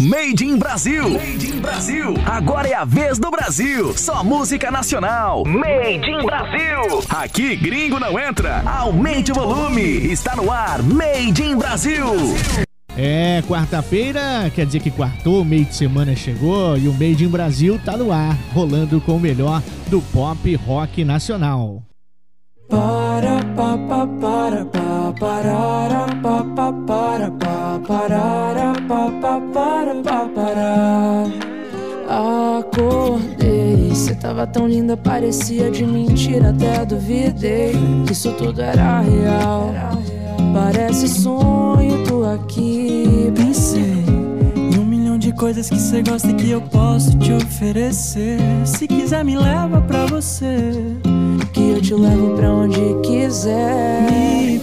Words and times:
Made 0.00 0.44
in 0.44 0.58
Brasil. 0.58 1.08
Made 1.10 1.46
in 1.46 1.60
Brasil. 1.60 2.14
Agora 2.26 2.66
é 2.66 2.74
a 2.74 2.84
vez 2.84 3.16
do 3.16 3.30
Brasil. 3.30 3.96
Só 3.96 4.24
música 4.24 4.68
nacional. 4.68 5.44
Made 5.44 6.10
in 6.10 6.26
Brasil. 6.26 7.04
Aqui 7.08 7.54
gringo 7.54 8.00
não 8.00 8.18
entra. 8.18 8.62
Aumente 8.66 9.30
o 9.30 9.34
volume. 9.34 9.80
Está 9.80 10.34
no 10.34 10.50
ar. 10.50 10.82
Made 10.82 11.40
in 11.40 11.56
Brasil. 11.56 12.06
É, 12.96 13.42
quarta-feira, 13.46 14.50
quer 14.54 14.66
dizer 14.66 14.80
que 14.80 14.90
quartou, 14.90 15.44
meio 15.44 15.64
de 15.64 15.74
semana 15.74 16.14
chegou 16.14 16.76
e 16.76 16.88
o 16.88 16.92
Made 16.92 17.24
in 17.24 17.28
Brasil 17.28 17.80
tá 17.84 17.96
no 17.96 18.12
ar, 18.12 18.36
rolando 18.52 19.00
com 19.00 19.16
o 19.16 19.20
melhor 19.20 19.62
do 19.88 20.00
pop 20.00 20.54
rock 20.56 21.04
nacional. 21.04 21.82
Para 22.68 23.44
pa 23.56 23.78
pa 23.78 24.06
para 24.06 24.64
pa 24.64 24.64
parara 24.64 24.64
pa 24.64 24.74
pa 24.74 24.76
para 24.76 24.93
Acordei, 32.08 33.94
cê 33.94 34.14
tava 34.14 34.46
tão 34.46 34.66
linda, 34.66 34.96
parecia 34.96 35.70
de 35.70 35.84
mentira, 35.84 36.50
até 36.50 36.84
duvidei 36.84 37.72
que 38.06 38.12
isso 38.12 38.32
tudo 38.32 38.60
era 38.60 39.00
real. 39.00 39.72
Parece 40.52 41.08
sonho, 41.08 42.04
tô 42.06 42.24
aqui, 42.24 43.32
Pensei 43.34 44.04
em 44.56 44.78
um 44.78 44.84
milhão 44.84 45.18
de 45.18 45.32
coisas 45.32 45.68
que 45.68 45.78
você 45.78 46.02
gosta 46.02 46.30
e 46.30 46.34
que 46.34 46.50
eu 46.50 46.60
posso 46.60 47.16
te 47.18 47.32
oferecer. 47.32 48.38
Se 48.64 48.86
quiser, 48.86 49.24
me 49.24 49.36
leva 49.36 49.80
pra 49.80 50.06
você. 50.06 50.72
que 51.52 51.70
eu 51.70 51.80
te 51.80 51.94
levo 51.94 52.36
pra 52.36 52.50
onde 52.50 52.80
quiser. 53.02 54.02
Me 54.10 54.58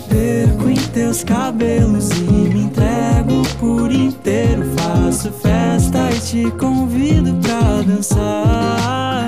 teus 0.93 1.23
cabelos 1.23 2.09
e 2.11 2.23
me 2.23 2.63
entrego 2.63 3.41
por 3.59 3.91
inteiro. 3.91 4.63
Faço 4.77 5.31
festa 5.31 6.09
e 6.11 6.19
te 6.19 6.51
convido 6.57 7.33
pra 7.35 7.81
dançar. 7.81 9.27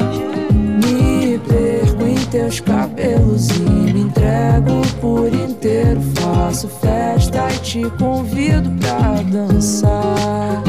Me 0.53 1.39
perco 1.39 2.03
em 2.03 2.25
teus 2.25 2.59
cabelos 2.59 3.49
e 3.49 3.61
me 3.61 4.01
entrego 4.01 4.81
por 4.99 5.33
inteiro. 5.33 6.01
Faço 6.15 6.67
festa 6.67 7.47
e 7.51 7.57
te 7.59 7.89
convido 7.97 8.69
pra 8.81 9.21
dançar. 9.23 10.63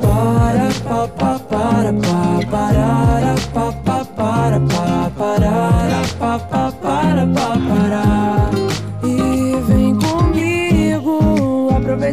Para 0.00 0.70
pa 0.84 1.08
pa 1.08 1.38
para 1.38 1.92
pa 1.92 2.40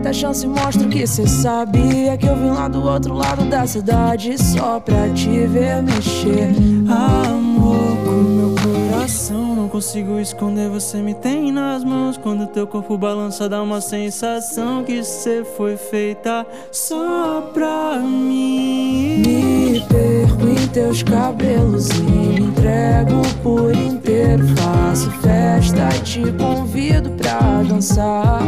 a 0.08 0.14
chance 0.14 0.48
mostra 0.48 0.88
o 0.88 0.90
que 0.90 1.06
cê 1.06 1.28
sabia 1.28 2.16
que 2.16 2.26
eu 2.26 2.36
vim 2.38 2.52
lá 2.52 2.70
do 2.70 2.82
outro 2.82 3.14
lado 3.14 3.44
da 3.50 3.68
cidade 3.68 4.42
só 4.42 4.80
pra 4.80 5.10
te 5.10 5.46
ver 5.48 5.84
mexer. 5.84 6.56
Amor, 6.88 7.98
com 8.06 8.12
meu 8.12 8.56
coração 8.56 9.54
não 9.54 9.68
consigo 9.68 10.18
esconder. 10.18 10.70
Você 10.70 11.02
me 11.02 11.14
tem 11.14 11.52
nas 11.52 11.84
mãos. 11.84 12.16
Quando 12.16 12.48
teu 12.48 12.66
corpo 12.66 12.98
balança, 12.98 13.50
dá 13.50 13.62
uma 13.62 13.82
sensação 13.82 14.82
que 14.82 15.04
você 15.04 15.44
foi 15.58 15.76
feita 15.76 16.48
só 16.72 17.42
pra 17.54 17.98
mim. 17.98 19.24
Me 19.26 19.82
perco 19.90 20.48
em 20.48 20.68
teus 20.70 21.04
cabelos 21.04 21.90
e 21.90 22.02
me 22.02 22.40
entrego 22.40 23.22
por 23.44 23.76
inteiro. 23.76 24.48
Faço 24.56 25.12
festa 25.20 25.90
e 25.98 26.00
te 26.00 26.32
convido 26.32 27.10
pra 27.10 27.62
dançar. 27.68 28.40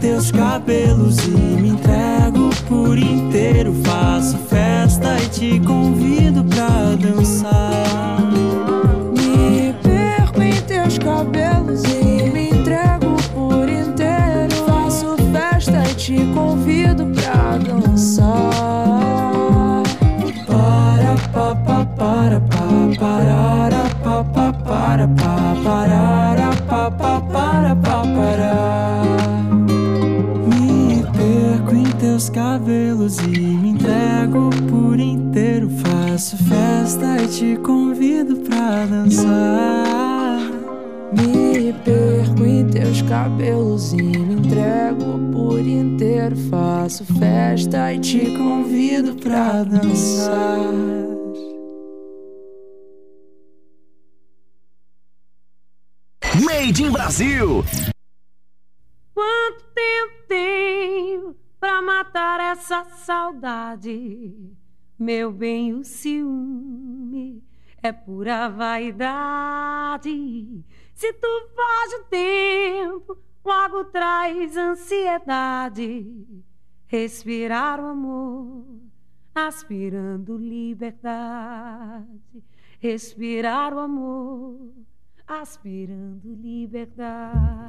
Teus 0.00 0.30
cabelos 0.30 1.18
e 1.26 1.30
me 1.30 1.70
entrego 1.70 2.50
por 2.68 2.96
inteiro. 2.96 3.74
Faço 3.84 4.38
festa 4.38 5.16
e 5.20 5.28
te 5.28 5.60
convido 5.60 6.44
pra 6.44 6.94
dançar. 6.94 8.20
Me 9.16 9.72
perco 9.82 10.40
em 10.40 10.60
teus 10.62 10.98
cabelos 10.98 11.82
e 11.84 12.30
me 12.30 12.50
entrego 12.50 13.16
por 13.34 13.68
inteiro. 13.68 14.54
Faço 14.66 15.16
festa 15.32 15.82
e 15.90 15.94
te 15.94 16.16
convido 16.32 17.06
pra 17.06 17.58
dançar. 17.58 18.52
Para 20.46 21.16
pa 21.32 21.54
pa 21.56 21.84
para 21.84 22.40
pa 22.40 22.66
parara 23.00 23.84
pa 24.04 24.24
pa 24.24 24.52
para 24.52 25.08
pa 25.08 25.56
parara 25.64 26.50
pa 26.68 26.90
pa 26.90 27.20
para 27.20 27.74
pa 27.76 28.02
parar. 28.02 28.87
Perco 32.18 32.26
em 32.26 32.26
teus 32.26 32.30
cabelos 32.30 33.18
e 33.18 33.28
me 33.28 33.68
entrego 33.70 34.50
por 34.68 34.98
inteiro. 34.98 35.70
Faço 35.70 36.36
festa 36.36 37.22
e 37.22 37.28
te 37.28 37.56
convido 37.58 38.36
pra 38.38 38.86
dançar. 38.86 40.40
Me 41.12 41.72
perco 41.84 42.44
em 42.44 42.66
teus 42.66 43.02
cabelos 43.02 43.92
e 43.92 43.96
me 43.96 44.34
entrego 44.34 45.18
por 45.32 45.60
inteiro. 45.60 46.36
Faço 46.50 47.04
festa 47.18 47.94
e 47.94 48.00
te 48.00 48.36
convido 48.36 49.14
pra 49.14 49.62
dançar. 49.62 50.58
Made 56.44 56.82
in 56.82 56.90
Brasil. 56.90 57.64
Quanto 59.14 59.64
tempo 59.74 60.12
tenho 60.28 61.47
pra 61.60 61.82
matar 61.82 62.40
essa 62.40 62.84
saudade? 62.84 64.56
Meu 64.98 65.30
bem, 65.30 65.74
o 65.74 65.84
ciúme 65.84 67.42
é 67.82 67.92
pura 67.92 68.48
vaidade. 68.48 70.10
Se 70.94 71.12
tu 71.12 71.28
foge 71.54 71.96
o 72.00 72.04
tempo, 72.04 73.18
logo 73.44 73.84
traz 73.84 74.56
ansiedade. 74.56 76.26
Respirar 76.86 77.80
o 77.80 77.86
amor, 77.86 78.64
aspirando 79.34 80.36
liberdade. 80.36 82.08
Respirar 82.80 83.74
o 83.74 83.78
amor, 83.78 84.72
aspirando 85.26 86.34
liberdade. 86.34 87.68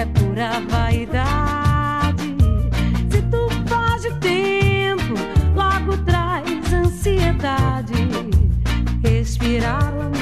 É 0.00 0.06
pura 0.06 0.60
vaidade. 0.66 2.34
Se 3.10 3.20
tu 3.30 3.48
foge 3.68 4.08
o 4.08 4.14
tempo, 4.18 5.14
logo 5.54 5.96
traz 6.04 6.72
ansiedade. 6.72 8.08
Respirar 9.02 9.92
o 9.94 10.19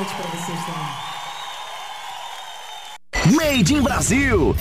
noite 0.00 0.14
pra 0.14 0.24
vocês 0.30 0.58
também. 0.64 0.88
Made 3.36 3.74
in 3.74 3.82
Brasil. 3.82 4.56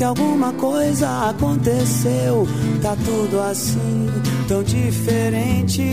Que 0.00 0.04
alguma 0.04 0.50
coisa 0.54 1.28
aconteceu. 1.28 2.48
Tá 2.80 2.96
tudo 3.04 3.38
assim, 3.38 4.08
tão 4.48 4.62
diferente. 4.62 5.92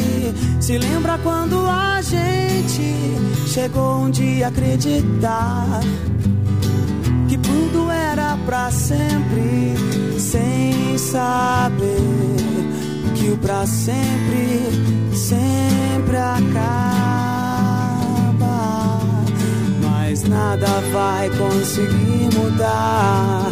Se 0.61 0.77
lembra 0.77 1.17
quando 1.17 1.67
a 1.67 2.01
gente 2.01 2.93
chegou 3.47 4.03
um 4.03 4.09
dia 4.09 4.45
a 4.45 4.49
acreditar 4.49 5.81
que 7.27 7.37
tudo 7.37 7.91
era 7.91 8.37
pra 8.45 8.71
sempre, 8.71 9.75
sem 10.17 10.97
saber 10.97 11.99
que 13.13 13.31
o 13.31 13.37
pra 13.39 13.67
sempre 13.67 14.61
sempre 15.13 16.15
acaba. 16.15 16.47
Mas 19.81 20.23
nada 20.23 20.67
vai 20.93 21.29
conseguir 21.31 22.29
mudar 22.37 23.51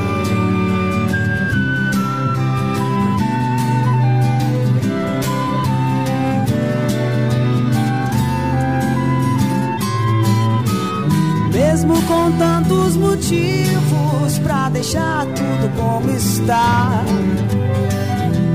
Com 12.11 12.31
tantos 12.37 12.97
motivos 12.97 14.37
pra 14.43 14.67
deixar 14.69 15.25
tudo 15.27 15.73
como 15.77 16.11
está. 16.11 17.03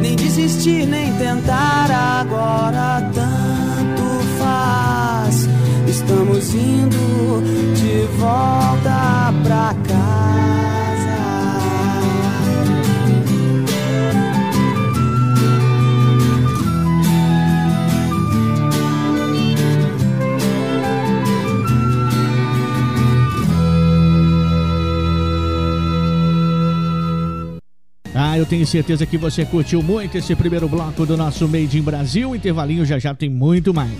Nem 0.01 0.15
desistir, 0.15 0.87
nem 0.87 1.11
tentar 1.15 1.91
agora 1.91 3.01
tanto 3.15 4.03
faz. 4.39 5.49
Estamos 5.89 6.55
indo 6.55 7.43
de 7.75 8.07
volta 8.19 9.33
pra 9.43 9.75
casa. 9.75 9.86
Ah, 28.37 28.39
eu 28.39 28.45
tenho 28.45 28.67
certeza 28.67 29.07
que 29.07 29.17
você 29.17 29.47
curtiu 29.47 29.83
muito 29.83 30.19
esse 30.19 30.37
primeiro 30.37 30.69
bloco 30.69 31.07
do 31.07 31.17
nosso 31.17 31.49
Made 31.49 31.79
in 31.79 31.81
Brasil. 31.81 32.37
Intervalinho 32.37 32.85
já 32.85 32.99
já 32.99 33.15
tem 33.15 33.31
muito 33.31 33.73
mais. 33.73 33.91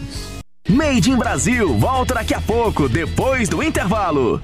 Made 0.69 1.11
in 1.11 1.17
Brasil 1.17 1.79
volta 1.79 2.13
daqui 2.13 2.35
a 2.35 2.41
pouco, 2.43 2.87
depois 2.87 3.49
do 3.49 3.63
intervalo. 3.63 4.43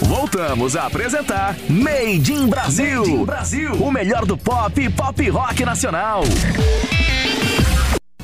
Voltamos 0.00 0.76
a 0.76 0.86
apresentar 0.86 1.56
Made 1.68 2.32
in 2.32 2.46
Brasil. 2.46 3.00
Made 3.00 3.10
in 3.10 3.24
Brasil. 3.24 3.72
O 3.82 3.90
melhor 3.90 4.24
do 4.24 4.38
pop 4.38 4.80
e 4.80 4.88
pop 4.88 5.28
rock 5.28 5.64
nacional. 5.64 6.22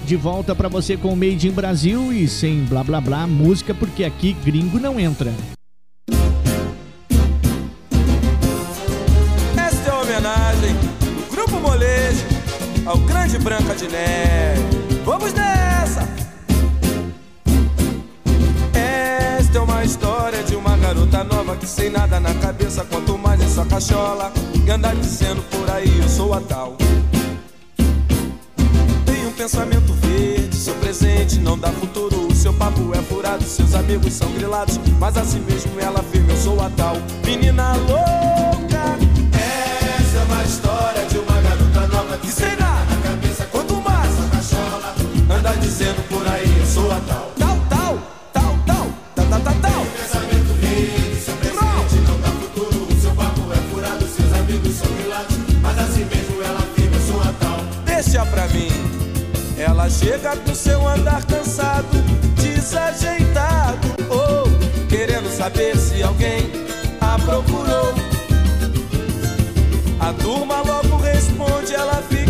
De 0.04 0.14
volta 0.14 0.54
pra 0.54 0.68
você 0.68 0.96
com 0.96 1.12
o 1.12 1.16
Made 1.16 1.48
in 1.48 1.52
Brasil 1.52 2.12
e 2.12 2.28
sem 2.28 2.62
blá 2.64 2.84
blá 2.84 3.00
blá 3.00 3.26
música, 3.26 3.74
porque 3.74 4.04
aqui 4.04 4.36
gringo 4.44 4.78
não 4.78 5.00
entra. 5.00 5.32
Ao 12.86 12.96
Grande 12.98 13.38
Branca 13.38 13.74
de 13.74 13.88
Neve. 13.88 15.02
Vamos 15.04 15.32
nessa! 15.32 16.08
Esta 18.72 19.58
é 19.58 19.60
uma 19.60 19.84
história 19.84 20.42
de 20.44 20.54
uma 20.54 20.76
garota 20.76 21.24
nova 21.24 21.56
que 21.56 21.66
sem 21.66 21.90
nada 21.90 22.20
na 22.20 22.32
cabeça, 22.34 22.84
quanto 22.84 23.18
mais 23.18 23.42
em 23.42 23.48
sua 23.48 23.66
cachola, 23.66 24.32
e 24.64 24.70
andar 24.70 24.94
dizendo 24.94 25.42
por 25.50 25.68
aí 25.70 26.00
eu 26.00 26.08
sou 26.08 26.32
a 26.32 26.40
tal. 26.40 26.76
Tem 29.04 29.26
um 29.26 29.32
pensamento 29.32 29.92
verde, 29.94 30.54
seu 30.54 30.74
presente 30.76 31.40
não 31.40 31.58
dá 31.58 31.68
futuro. 31.72 32.28
O 32.28 32.34
seu 32.34 32.52
papo 32.54 32.92
é 32.94 33.02
furado, 33.02 33.42
seus 33.42 33.74
amigos 33.74 34.12
são 34.12 34.30
grilados. 34.32 34.78
Mas 35.00 35.16
assim 35.16 35.40
mesmo 35.40 35.78
ela 35.80 36.00
afirma: 36.00 36.32
Eu 36.32 36.36
sou 36.36 36.60
a 36.60 36.70
tal 36.70 36.96
menina 37.24 37.74
louca. 37.74 38.96
Essa 39.32 40.18
é 40.18 40.24
uma 40.28 40.44
história 40.44 41.04
de 41.06 41.18
uma 41.18 41.40
garota 41.40 41.86
nova 41.88 42.18
que 42.18 42.30
dizendo 45.66 46.00
por 46.08 46.26
aí: 46.28 46.58
Eu 46.58 46.66
sou 46.66 46.90
a 46.90 47.00
tal. 47.00 47.32
Tal, 47.38 47.58
tal, 47.68 47.98
tal, 48.32 48.58
tal, 48.64 48.88
tal, 49.14 49.26
tal, 49.26 49.40
tal, 49.40 49.54
tal. 49.54 49.86
Pensamento 49.86 50.52
verde, 50.60 51.20
seu 51.20 51.34
presente 51.36 51.96
não 52.06 52.20
dá 52.20 52.28
futuro. 52.28 52.86
O 52.88 53.00
seu 53.00 53.10
papo 53.12 53.52
é 53.52 53.56
furado, 53.70 54.06
seus 54.06 54.32
amigos 54.32 54.74
são 54.76 54.88
grilados. 54.92 55.36
Mas 55.60 55.78
assim 55.78 56.04
mesmo 56.04 56.42
ela 56.42 56.58
afirma: 56.60 56.96
Eu 56.96 57.02
sou 57.02 57.20
a 57.20 57.32
tal. 57.40 57.58
Deixa 57.84 58.24
pra 58.26 58.46
mim. 58.48 58.70
Ela 59.58 59.90
chega 59.90 60.36
com 60.36 60.54
seu 60.54 60.86
andar 60.86 61.24
cansado, 61.24 61.88
desajeitado, 62.36 63.88
oh, 64.10 64.86
querendo 64.86 65.28
saber 65.34 65.76
se 65.76 66.02
alguém 66.02 66.52
a 67.00 67.18
procurou. 67.18 67.94
A 69.98 70.12
turma 70.12 70.60
logo 70.60 70.96
responde, 70.98 71.74
ela 71.74 72.02
fica 72.08 72.25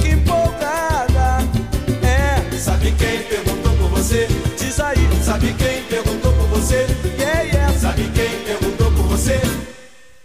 Sabe 5.37 5.53
quem 5.53 5.83
perguntou 5.83 6.33
por 6.33 6.47
você? 6.47 6.87
Yeah, 7.19 7.43
yeah. 7.43 7.79
Sabe 7.79 8.11
quem 8.15 8.31
perguntou 8.47 8.91
por 8.93 9.03
você? 9.05 9.39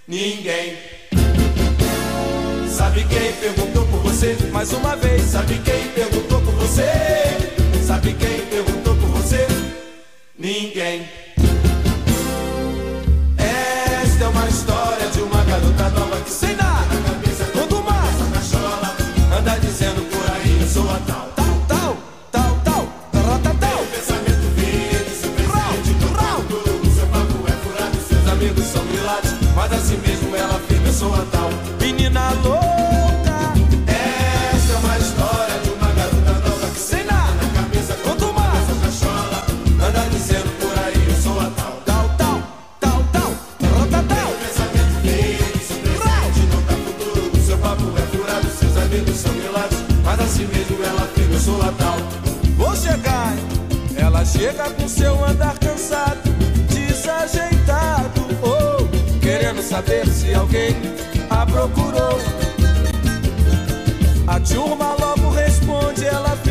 Ninguém. 0.08 0.78
Sabe 2.70 3.04
quem 3.04 3.34
perguntou 3.34 3.86
por 3.88 4.00
você? 4.04 4.38
Mais 4.54 4.72
uma 4.72 4.96
vez. 4.96 5.24
Sabe 5.24 5.60
quem 5.66 5.90
perguntou 5.90 6.40
por 6.40 6.54
você? 6.54 6.90
Sabe 7.86 8.14
quem 8.14 8.40
perguntou 8.46 8.96
por 8.96 9.10
você? 9.10 9.46
Ninguém. 10.40 11.06
Esta 13.38 14.24
é 14.24 14.28
uma 14.30 14.48
história 14.48 15.08
de 15.10 15.22
uma 15.24 15.44
garota 15.44 15.90
nova 15.90 16.22
que 16.22 16.32
sem 16.32 16.56
nada 16.56 16.96
na 16.96 17.10
cabeça, 17.10 17.44
tudo 17.52 17.84
mais 17.84 18.18
na 18.18 18.28
cachola, 18.38 18.96
anda 19.38 19.60
dizendo 19.60 20.10
por 20.10 20.32
aí, 20.32 20.62
eu 20.62 20.68
sou 20.70 20.90
a 20.90 21.00
tal. 21.06 21.31
Chega 54.42 54.72
com 54.72 54.88
seu 54.88 55.24
andar 55.24 55.56
cansado, 55.60 56.20
desajeitado, 56.68 58.22
ou 58.42 58.82
oh, 58.82 59.20
querendo 59.20 59.62
saber 59.62 60.08
se 60.08 60.34
alguém 60.34 60.76
a 61.30 61.46
procurou. 61.46 62.18
A 64.26 64.40
turma 64.40 64.96
logo 65.00 65.30
responde, 65.30 66.08
ela 66.08 66.36
fica. 66.38 66.51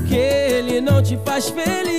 que 0.06 0.14
ele 0.14 0.80
não 0.80 1.02
te 1.02 1.18
faz 1.24 1.48
feliz. 1.48 1.89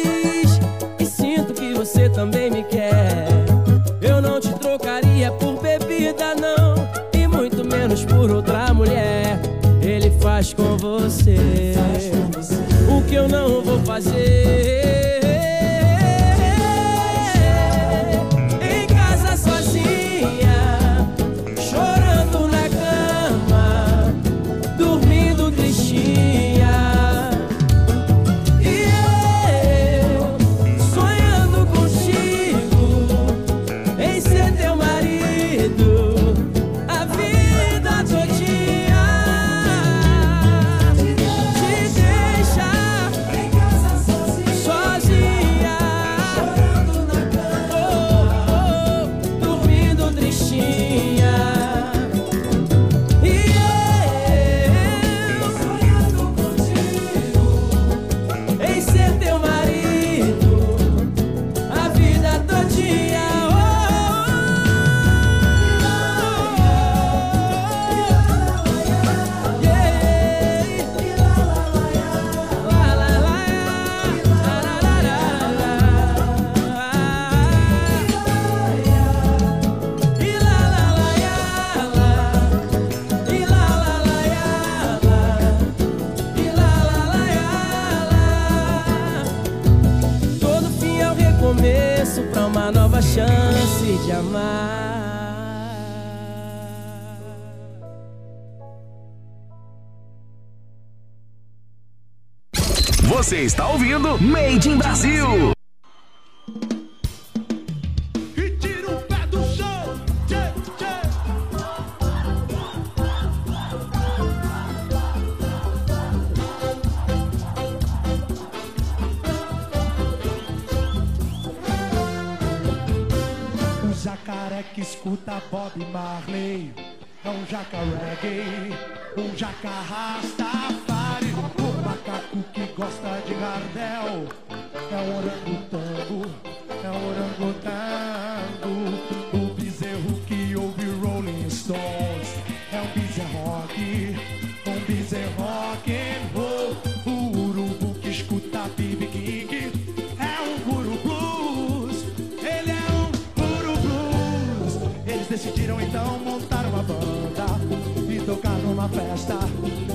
uma 158.82 158.90
festa 158.90 159.38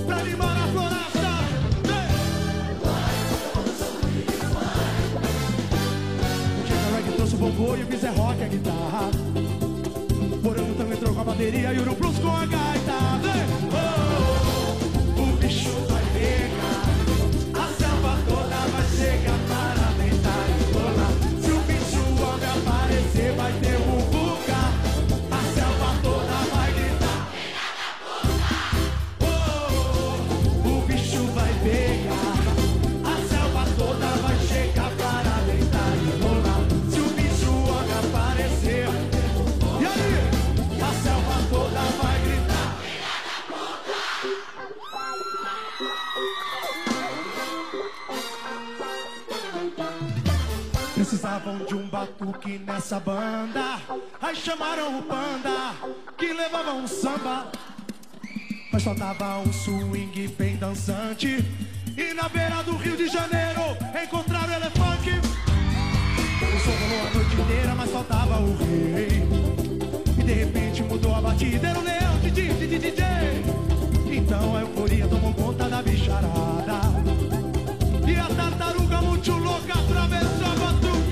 pra 0.06 0.16
animar 0.18 0.56
a 0.56 0.66
floresta. 0.68 1.32
O 6.56 6.62
que 6.64 6.72
é 6.72 6.96
reggae 6.96 7.16
trouxe 7.16 7.34
o 7.34 7.38
bombô 7.38 7.76
e 7.76 7.82
o 7.82 7.86
Biz 7.86 8.02
rock 8.16 8.44
a 8.44 8.46
guitarra. 8.46 9.10
Porão 10.40 10.74
também 10.74 10.98
trocou 10.98 11.20
a 11.20 11.24
bateria 11.24 11.72
e 11.72 11.78
o 11.78 11.82
Urubrus 11.82 12.18
com 12.18 12.30
a 12.30 12.46
gaita. 12.46 13.05
batuque 52.06 52.58
nessa 52.58 53.00
banda. 53.00 53.80
Aí 54.22 54.36
chamaram 54.36 54.98
o 54.98 55.02
panda 55.02 55.74
que 56.16 56.32
levava 56.32 56.72
um 56.72 56.86
samba. 56.86 57.50
Mas 58.72 58.82
faltava 58.82 59.38
um 59.38 59.52
swing 59.52 60.28
bem 60.38 60.56
dançante. 60.56 61.44
E 61.96 62.14
na 62.14 62.28
beira 62.28 62.62
do 62.62 62.76
Rio 62.76 62.96
de 62.96 63.08
Janeiro 63.08 63.76
encontraram 64.02 64.52
o 64.52 64.56
elefante. 64.56 65.10
O 65.10 66.60
som 66.60 66.70
rolou 66.70 67.06
a 67.06 67.10
noite 67.10 67.34
inteira, 67.34 67.74
mas 67.74 67.90
faltava 67.90 68.38
o 68.38 68.56
rei. 68.56 69.08
E 70.18 70.22
de 70.22 70.32
repente 70.32 70.82
mudou 70.82 71.14
a 71.14 71.20
batida, 71.20 71.68
era 71.68 71.78
o 71.78 71.82
leão, 71.82 72.18
DJ, 72.22 72.48
DJ, 72.54 72.78
DJ. 72.78 73.04
Então 74.16 74.56
a 74.56 74.60
euforia 74.60 75.08
tomou 75.08 75.34
conta 75.34 75.68
da 75.68 75.82
bicharada. 75.82 76.80
E 78.06 78.16
a 78.16 78.34
tartaruga 78.34 79.02
muito 79.02 79.32
louca 79.32 79.72
atravessava 79.72 80.72
tudo. 80.80 81.05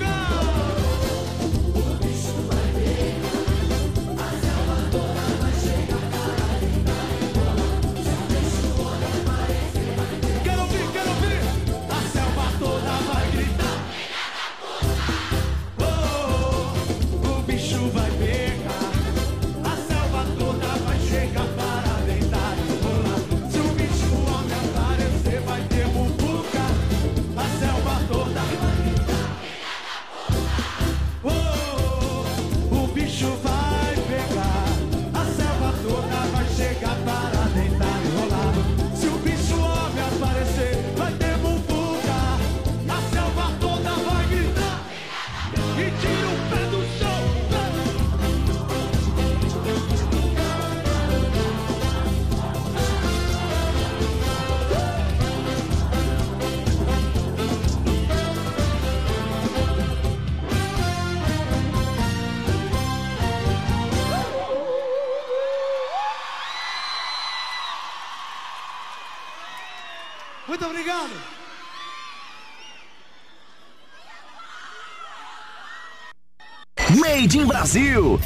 Brasil. 77.65 78.19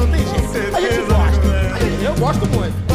não 0.00 0.10
tem 0.10 0.26
jeito. 0.26 0.76
A 0.76 0.80
gente 0.80 1.02
gosta. 1.06 2.04
Eu 2.04 2.14
gosto 2.14 2.46
muito. 2.48 2.90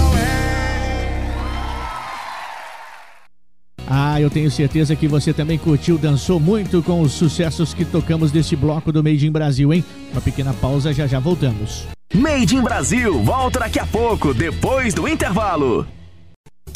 Ah, 3.88 4.20
eu 4.20 4.32
tenho 4.32 4.50
certeza 4.50 4.96
que 4.96 5.08
você 5.08 5.32
também 5.32 5.60
curtiu, 5.60 5.98
dançou 5.98 6.40
muito 6.40 6.82
com 6.82 7.02
os 7.02 7.12
sucessos 7.12 7.74
que 7.74 7.86
tocamos 7.86 8.32
desse 8.32 8.56
bloco 8.56 8.92
do 8.92 9.04
Made 9.04 9.28
in 9.28 9.32
Brasil, 9.32 9.72
hein? 9.72 9.86
Uma 10.12 10.22
pequena 10.22 10.54
pausa, 10.54 10.92
já 10.92 11.06
já 11.06 11.20
voltamos. 11.20 11.86
Made 12.14 12.56
in 12.56 12.62
Brasil, 12.62 13.22
volta 13.22 13.60
daqui 13.60 13.80
a 13.80 13.86
pouco, 13.86 14.34
depois 14.34 14.94
do 14.94 15.08
intervalo. 15.08 15.86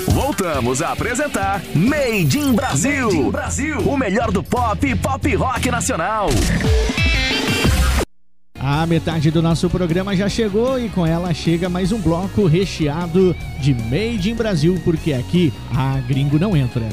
Voltamos 0.07 0.81
a 0.81 0.91
apresentar 0.91 1.63
Made 1.73 2.37
in 2.37 2.53
Brasil. 2.53 3.07
Made 3.07 3.17
in 3.17 3.31
Brasil. 3.31 3.79
O 3.79 3.97
melhor 3.97 4.31
do 4.31 4.43
pop 4.43 4.85
e 4.85 4.95
pop 4.95 5.35
rock 5.35 5.71
nacional. 5.71 6.29
A 8.59 8.85
metade 8.85 9.31
do 9.31 9.41
nosso 9.41 9.69
programa 9.69 10.13
já 10.17 10.27
chegou 10.27 10.77
e 10.77 10.89
com 10.89 11.05
ela 11.05 11.33
chega 11.33 11.69
mais 11.69 11.93
um 11.93 11.99
bloco 11.99 12.45
recheado 12.45 13.33
de 13.57 13.73
Made 13.73 14.29
in 14.29 14.35
Brasil, 14.35 14.79
porque 14.83 15.13
aqui 15.13 15.53
a 15.73 15.97
gringo 16.01 16.37
não 16.37 16.57
entra. 16.57 16.89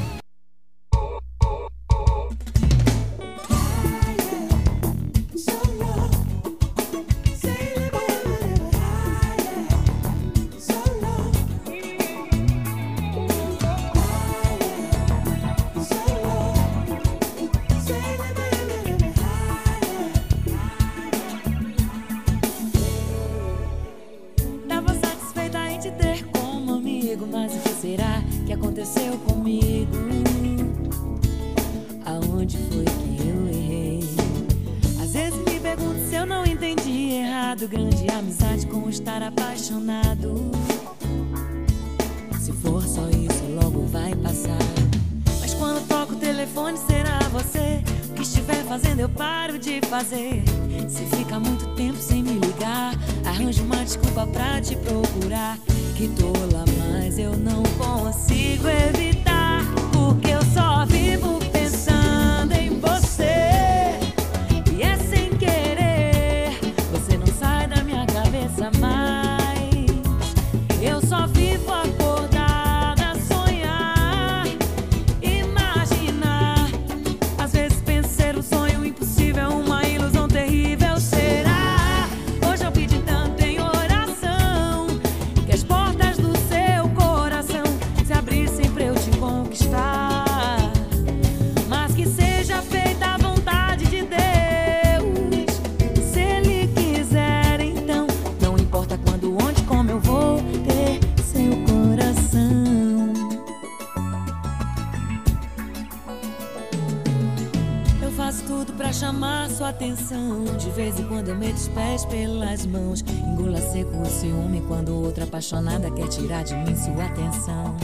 pés 111.77 112.03
pelas 112.05 112.65
mãos. 112.65 113.05
Engula 113.07 113.61
seco 113.61 114.01
o 114.01 114.05
ciúme 114.05 114.61
quando 114.67 114.95
outra 114.95 115.25
apaixonada 115.25 115.91
quer 115.91 116.07
tirar 116.07 116.43
de 116.43 116.55
mim 116.55 116.75
sua 116.75 117.05
atenção. 117.05 117.75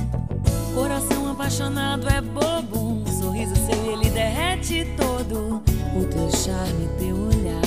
Coração 0.74 1.32
apaixonado 1.32 2.10
é 2.10 2.20
bobo, 2.20 2.80
um 2.80 3.06
sorriso 3.06 3.54
seu 3.56 3.92
ele 3.92 4.10
derrete 4.10 4.88
todo. 4.98 5.62
O 5.96 6.06
teu 6.06 6.32
charme, 6.32 6.90
teu 6.98 7.16
olhar, 7.16 7.62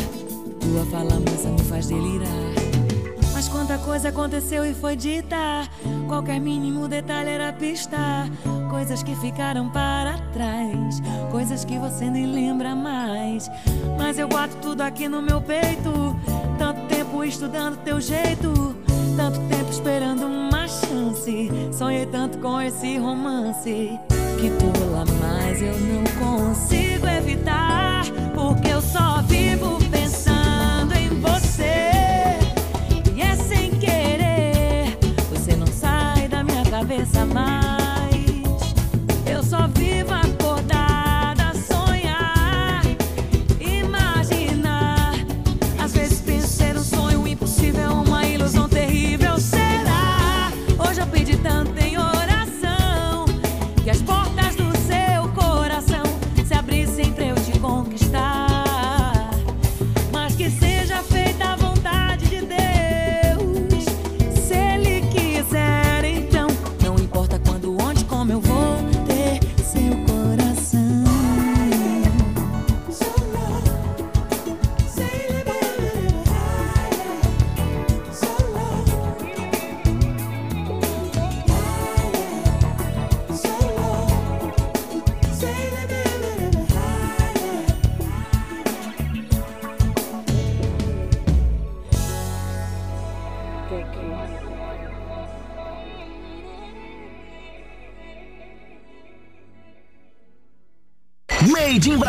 tua 0.60 0.84
fala 0.86 1.20
mansa 1.20 1.48
me 1.48 1.62
faz 1.62 1.86
delirar. 1.86 2.26
Mas 3.32 3.48
quanta 3.48 3.78
coisa 3.78 4.08
aconteceu 4.08 4.64
e 4.64 4.74
foi 4.74 4.96
dita. 4.96 5.68
Qualquer 6.08 6.40
mínimo 6.40 6.88
detalhe 6.88 7.30
era 7.30 7.52
pista 7.52 7.98
coisas 8.68 9.02
que 9.02 9.14
ficaram 9.16 9.68
para 9.68 10.18
trás, 10.33 11.00
coisas 11.31 11.64
que 11.64 11.79
você 11.79 12.09
nem 12.11 12.26
lembra 12.26 12.74
mais. 12.74 13.50
Mas 13.98 14.18
eu 14.18 14.29
guardo 14.29 14.55
tudo 14.61 14.83
aqui 14.83 15.09
no 15.09 15.22
meu 15.22 15.40
peito. 15.40 16.16
Tanto 16.59 16.81
tempo 16.87 17.24
estudando 17.24 17.76
teu 17.79 18.00
jeito, 18.00 18.76
tanto 19.16 19.38
tempo 19.48 19.70
esperando 19.70 20.26
uma 20.26 20.66
chance. 20.68 21.50
Sonhei 21.72 22.07
tanto 22.07 22.38
com 22.38 22.61
esse 22.61 22.96
romance 22.98 23.98
que 24.40 24.50
pula, 24.50 25.05
mas 25.20 25.62
eu 25.62 25.79
não 25.79 26.05
consigo 26.18 27.07
evitar, 27.07 28.05
porque 28.35 28.68
eu 28.68 28.81
só 28.81 29.22
vivo. 29.22 29.75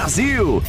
Brasil. 0.08 0.62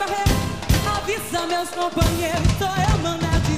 Avisa 0.00 1.46
meus 1.46 1.70
companheiros, 1.70 2.46
sou 2.56 2.68
eu 2.68 2.98
mandar 3.02 3.40
de 3.40 3.57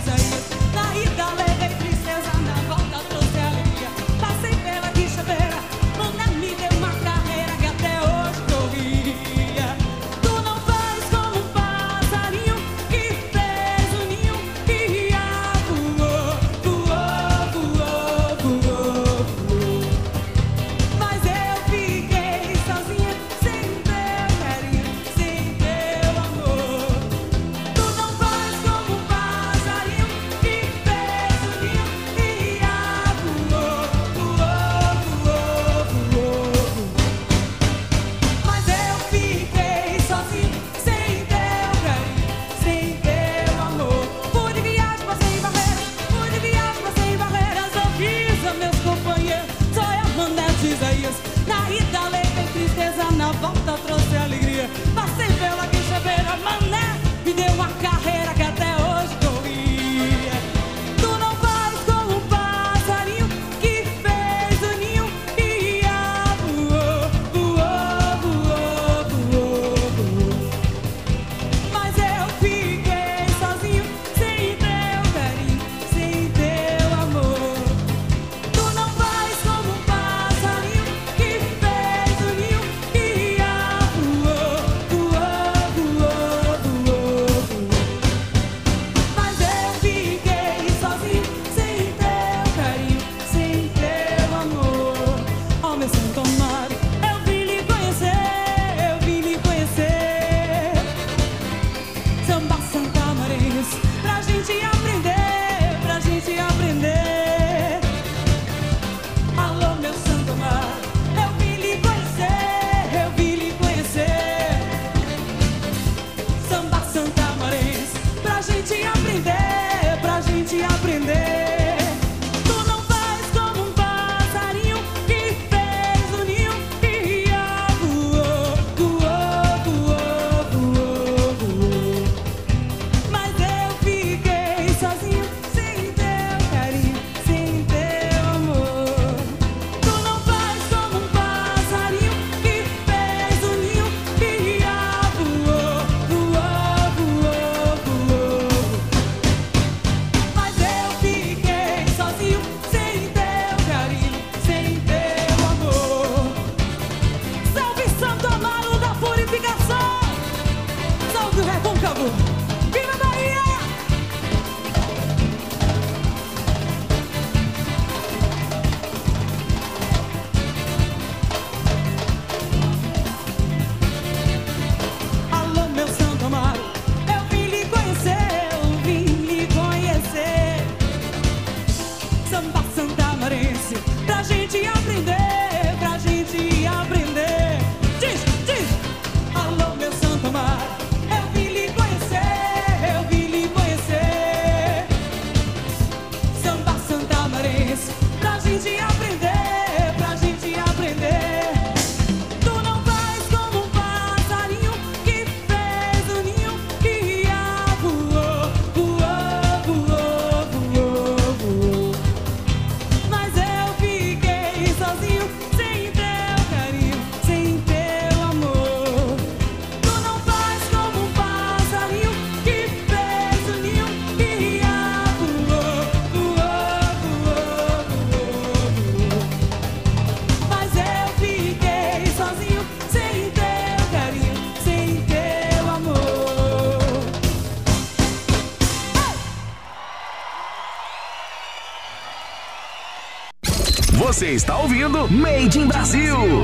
está 244.26 244.58
ouvindo 244.58 245.10
Made 245.10 245.58
in 245.58 245.66
Brasil. 245.66 246.42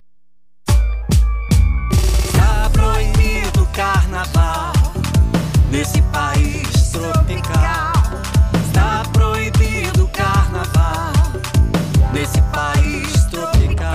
Tá 2.32 2.70
proibido 2.72 3.66
carnaval 3.74 4.72
nesse 5.70 6.00
país 6.02 6.90
tropical. 6.90 7.92
Está 8.66 9.02
proibido 9.12 10.08
carnaval 10.08 11.12
nesse 12.12 12.40
país 12.42 13.24
tropical. 13.30 13.94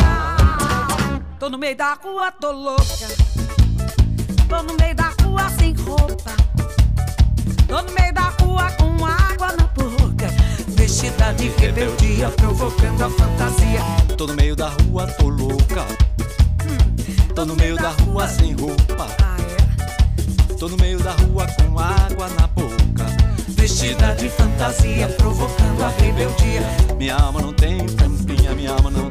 Tô 1.40 1.50
no 1.50 1.58
meio 1.58 1.76
da 1.76 1.96
rua, 1.96 2.32
tô 2.32 2.52
louca. 2.52 3.31
Rebeldia, 11.62 12.28
provocando 12.30 13.04
a 13.04 13.10
fantasia. 13.10 13.82
Tô 14.18 14.26
no 14.26 14.34
meio 14.34 14.56
da 14.56 14.70
rua, 14.70 15.06
tô 15.08 15.30
louca. 15.30 15.86
Tô 17.36 17.46
no 17.46 17.56
meio 17.56 17.76
da 17.76 17.90
rua 17.90 18.28
sem 18.28 18.54
roupa. 18.54 19.08
Ah, 19.24 19.38
é? 19.40 20.56
Tô 20.56 20.68
no 20.68 20.78
meio 20.78 20.98
da 21.00 21.12
rua 21.12 21.46
com 21.48 21.80
água 21.80 22.28
na 22.30 22.48
boca. 22.48 23.06
Vestida 23.50 24.16
de 24.16 24.28
fantasia, 24.30 25.08
provocando 25.10 25.84
a 25.84 25.90
rebeldia. 25.90 26.62
Minha 26.98 27.16
alma 27.16 27.42
não 27.42 27.54
tem 27.54 27.86
tampinha, 27.86 28.56
minha 28.56 28.72
alma 28.72 28.90
não 28.90 29.11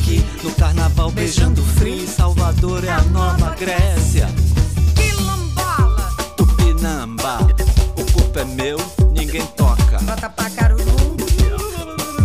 aqui 0.00 0.24
no 0.42 0.52
carnaval 0.54 1.10
beijando 1.10 1.62
frio. 1.62 2.08
Salvador 2.08 2.84
é 2.84 2.90
a 2.90 3.02
nova 3.02 3.54
Grécia. 3.54 4.28
Quilombola, 4.96 6.10
Tupinamba, 6.36 7.38
o 7.96 8.12
corpo 8.12 8.38
é 8.38 8.44
meu, 8.44 8.78
ninguém 9.12 9.44
toca. 9.56 9.98
bota 10.02 10.30
pra 10.30 10.50
Caruru. 10.50 11.16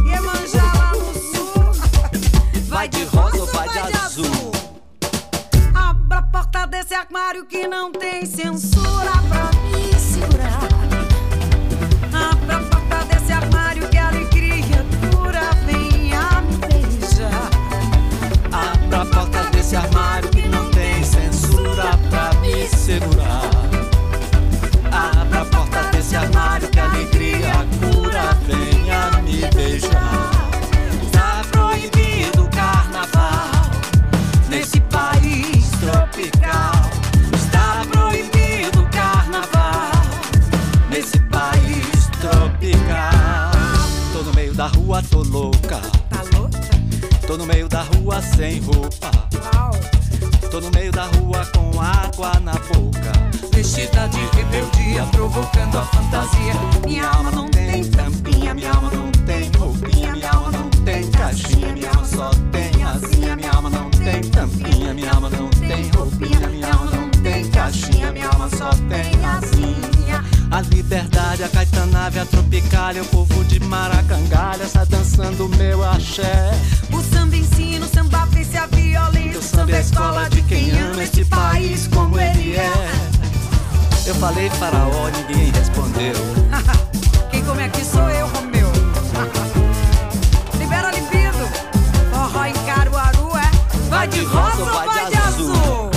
Iemanjá 0.07 0.63
lá 0.63 0.91
no 0.93 1.13
sul. 1.13 2.63
Vai 2.67 2.87
de 2.87 3.03
rosa 3.05 3.37
ou 3.37 3.47
vai 3.47 3.69
de 3.69 3.79
azul? 3.79 4.51
Abra 5.73 6.19
a 6.19 6.23
porta 6.23 6.65
desse 6.65 6.93
armário 6.93 7.45
que 7.45 7.67
não 7.67 7.91
tem 7.91 8.25
censura 8.25 9.24
sem 48.35 48.59
roupa. 48.59 49.11
Tô 50.51 50.59
no 50.59 50.69
meio 50.71 50.91
da 50.91 51.05
rua 51.05 51.45
com 51.53 51.81
água 51.81 52.39
na 52.41 52.53
boca. 52.53 53.11
Vestida 53.53 54.07
de 54.09 54.19
rebeldia, 54.35 55.05
provocando 55.11 55.77
a 55.77 55.85
fantasia. 55.85 56.53
Minha 56.85 57.07
alma 57.07 57.31
não 57.31 57.47
tem 57.49 57.83
tampinha, 57.85 58.53
minha 58.53 58.71
alma 58.71 58.91
não 58.91 59.11
tem 59.25 59.49
roupinha, 59.57 60.11
minha 60.11 60.29
alma 60.29 60.51
não 60.51 60.69
tem 60.69 61.09
caixinha, 61.11 61.73
minha 61.73 61.89
alma 61.89 62.05
só 62.05 62.31
tem 62.51 62.83
asinha, 62.83 63.35
minha 63.35 63.51
alma 63.51 63.69
não 63.69 63.89
tem 63.89 64.21
tampinha, 64.21 64.93
minha 64.93 65.11
alma 65.11 65.29
não 65.29 65.49
tem 65.49 65.89
roupinha, 65.89 66.47
minha 66.47 66.73
alma 66.73 66.91
não 66.91 67.09
tem 67.09 67.49
caixinha, 67.49 68.11
minha 68.11 68.27
alma 68.27 68.49
só 68.49 68.69
tem 68.89 69.25
asinha. 69.25 70.23
A 70.51 70.61
liberdade, 70.61 71.43
a 71.43 71.49
caetanave, 71.49 72.19
a 72.19 72.25
tropicália, 72.25 73.01
o 73.01 73.05
povo 73.07 73.43
de 73.45 73.59
Maracangalha 73.59 74.63
está 74.63 74.85
dançando 74.85 75.49
meu 75.49 75.83
axé. 75.83 76.51
O 76.93 77.01
samba 77.35 77.37
ensina, 77.37 77.85
o 77.85 77.89
samba 77.89 78.25
vence 78.27 78.57
a 78.57 78.65
violência. 78.67 79.39
O 79.39 79.43
samba 79.43 79.71
é 79.71 79.77
a 79.77 79.81
escola 79.81 80.29
de 80.29 80.41
quem 80.43 80.71
ama 80.71 81.03
esse 81.03 81.25
país 81.25 81.87
como 81.87 82.19
ele 82.19 82.55
é. 82.55 82.71
Eu 84.05 84.15
falei 84.15 84.49
faraó, 84.51 85.09
ninguém 85.09 85.51
respondeu. 85.51 86.13
Quem 87.31 87.43
come 87.43 87.63
aqui 87.63 87.83
sou 87.83 88.07
eu, 88.09 88.27
Romeu. 88.27 88.71
Libera 90.59 90.91
libido. 90.91 91.45
Forró 92.11 92.45
em 92.45 92.53
Caruaru 92.53 93.37
é. 93.37 93.89
Vai 93.89 94.07
de 94.07 94.23
rosa 94.23 94.59
ou 94.59 94.65
vai 94.65 95.09
de 95.09 95.17
azul? 95.17 95.91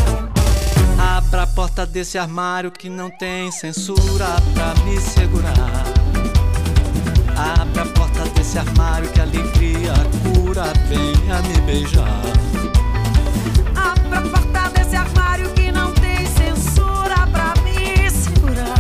Abra 0.99 1.43
a 1.43 1.47
porta 1.47 1.87
desse 1.87 2.19
armário 2.19 2.71
que 2.71 2.89
não 2.89 3.11
tem 3.11 3.53
censura 3.53 4.27
pra 4.55 4.75
me 4.85 4.99
segurar. 5.01 5.85
Abra 7.37 7.83
a 7.83 7.87
porta 7.87 8.25
desse 8.31 8.59
armário 8.59 9.09
que 9.11 9.21
alegria 9.21 9.93
cura 10.23 10.38
venha 10.55 11.43
me 11.43 11.61
beijar. 11.61 12.23
Abra 13.77 14.19
a 14.19 14.23
porta 14.23 14.71
desse 14.71 14.97
armário 14.97 15.51
que 15.53 15.71
não 15.71 15.93
tem 15.93 16.27
censura 16.27 17.27
pra 17.31 17.53
me 17.63 18.11
segurar. 18.11 18.75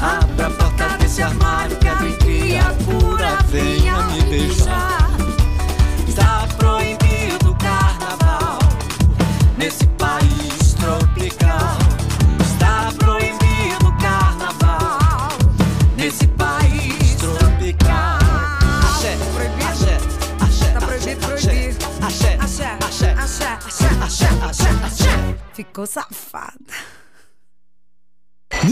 Abra 0.00 0.46
a 0.46 0.50
porta 0.50 0.96
desse 0.98 1.22
armário 1.22 1.76
Ficou 25.72 25.86
safada. 25.86 26.74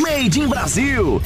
Made 0.02 0.38
in 0.38 0.50
Brasil. 0.50 1.18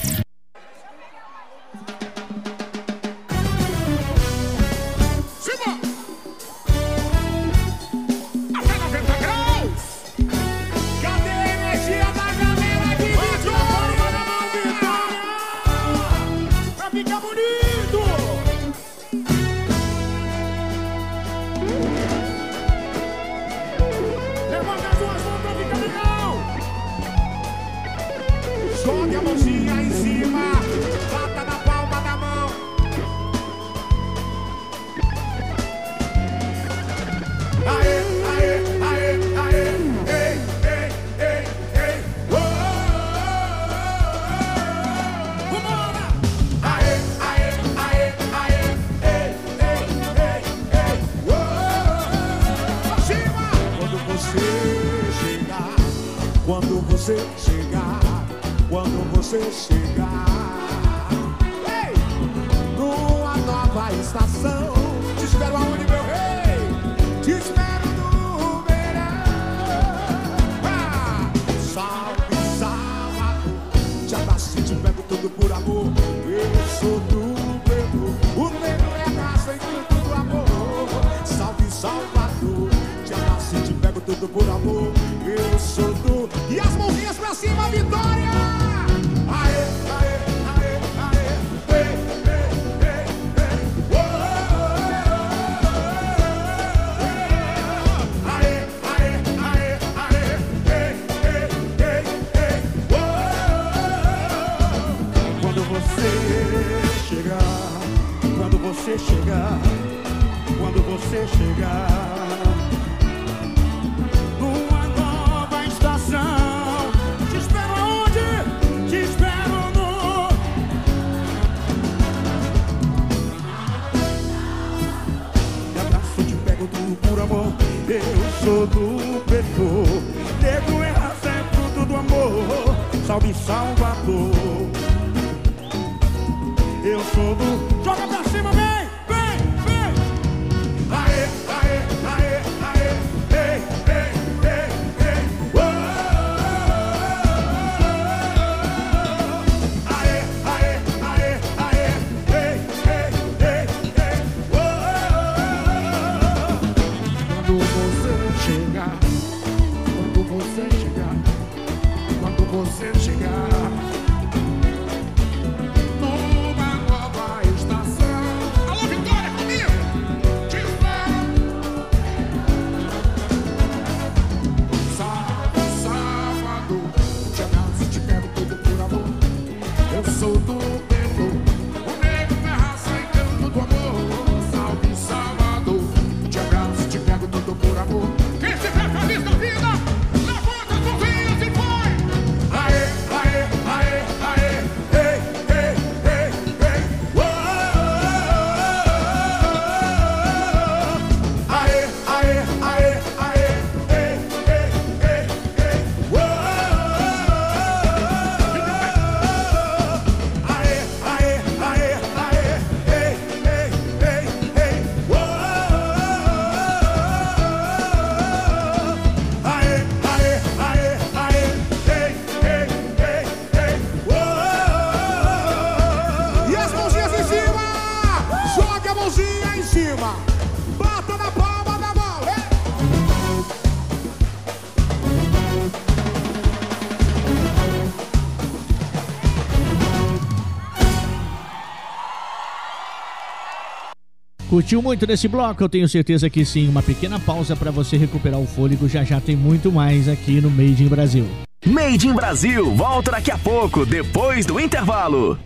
Curtiu 244.55 244.81
muito 244.81 245.05
nesse 245.05 245.27
bloco? 245.27 245.65
Eu 245.65 245.69
tenho 245.69 245.89
certeza 245.89 246.31
que 246.31 246.45
sim. 246.45 246.69
Uma 246.69 246.81
pequena 246.81 247.19
pausa 247.19 247.57
para 247.57 247.73
você 247.73 247.97
recuperar 247.97 248.39
o 248.39 248.47
fôlego. 248.47 248.89
Já 248.89 249.03
já 249.03 249.21
tem 249.21 249.35
muito 249.35 249.73
mais 249.73 250.09
aqui 250.09 250.41
no 250.41 250.49
Made 250.49 250.85
in 250.85 250.87
Brasil. 250.87 251.27
Made 251.67 252.07
in 252.07 252.13
Brasil 252.13 252.73
volta 252.73 253.11
daqui 253.11 253.33
a 253.33 253.37
pouco, 253.37 253.85
depois 253.85 254.47
do 254.47 254.61
intervalo. 254.61 255.37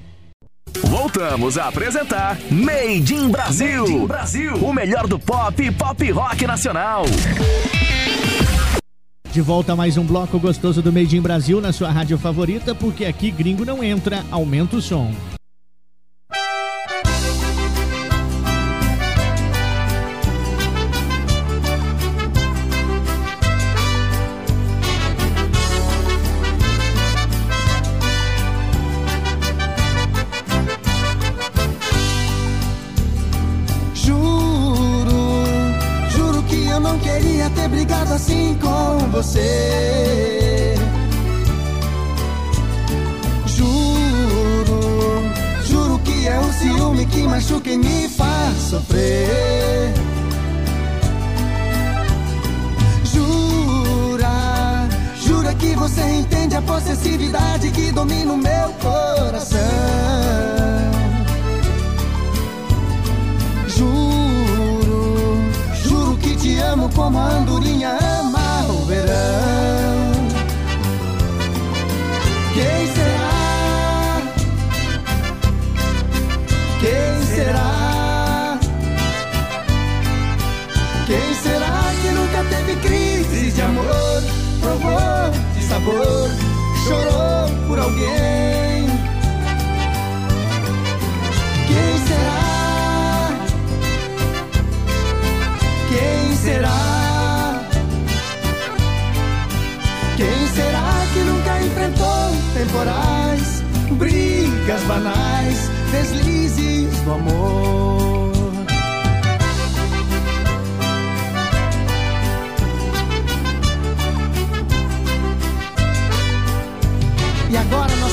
Voltamos 0.82 1.56
a 1.56 1.68
apresentar 1.68 2.36
Made 2.50 3.14
in 3.14 3.30
Brasil. 3.30 3.80
Made 3.80 3.92
in 3.94 4.06
Brasil. 4.06 4.54
O 4.56 4.74
melhor 4.74 5.06
do 5.06 5.18
pop 5.18 5.62
e 5.62 5.70
pop 5.70 6.10
rock 6.10 6.46
nacional. 6.46 7.06
De 9.32 9.40
volta 9.40 9.72
a 9.72 9.76
mais 9.76 9.96
um 9.96 10.04
bloco 10.04 10.38
gostoso 10.38 10.82
do 10.82 10.92
Made 10.92 11.16
in 11.16 11.22
Brasil 11.22 11.62
na 11.62 11.72
sua 11.72 11.90
rádio 11.90 12.18
favorita, 12.18 12.74
porque 12.74 13.06
aqui 13.06 13.30
gringo 13.30 13.64
não 13.64 13.82
entra, 13.82 14.22
aumenta 14.30 14.76
o 14.76 14.82
som. 14.82 15.14
alguém. 87.98 88.86
Quem 91.66 91.98
será? 92.06 93.30
Quem 95.88 96.36
será? 96.36 97.64
Quem 100.16 100.46
será 100.54 101.06
que 101.12 101.20
nunca 101.20 101.60
enfrentou 101.62 102.30
temporais, 102.54 103.62
brigas 103.92 104.82
banais, 104.82 105.70
deslizes 105.92 107.00
do 107.00 107.12
amor? 107.12 108.17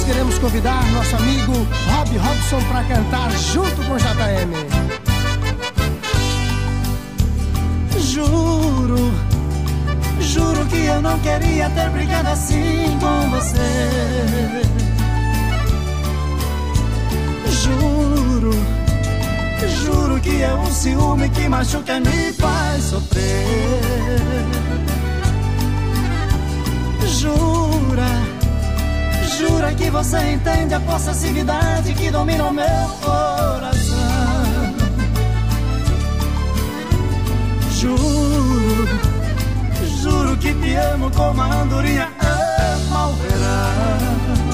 Queremos 0.05 0.37
convidar 0.37 0.85
nosso 0.91 1.15
amigo 1.15 1.53
Rob 1.87 2.17
Robson 2.17 2.61
para 2.69 2.83
cantar 2.83 3.31
junto 3.31 3.75
com 3.83 3.97
JM. 3.97 4.53
Juro, 7.99 9.11
juro 10.19 10.65
que 10.67 10.85
eu 10.85 11.01
não 11.01 11.19
queria 11.19 11.69
ter 11.71 11.89
brigado 11.89 12.29
assim 12.29 12.97
com 12.99 13.29
você. 13.31 13.59
Juro, 17.63 18.51
juro 19.83 20.19
que 20.21 20.43
é 20.43 20.53
um 20.53 20.71
ciúme 20.71 21.29
que 21.29 21.49
machuca 21.49 21.97
e 21.97 21.99
me 21.99 22.33
faz 22.33 22.83
sofrer. 22.83 23.81
Jura, 27.07 28.24
jura 29.37 29.73
que 29.73 29.89
você 29.89 30.17
entende 30.33 30.73
a 30.73 30.79
possessividade 30.79 31.93
que 31.93 32.09
domina 32.09 32.45
o 32.45 32.53
meu 32.53 32.87
coração. 33.01 33.95
Juro, 37.71 38.87
juro 40.01 40.37
que 40.37 40.53
te 40.53 40.75
amo 40.75 41.11
como 41.11 41.41
a 41.41 41.53
andorinha 41.61 42.09
ama 42.19 43.07
o 43.07 43.13
verão. 43.13 44.44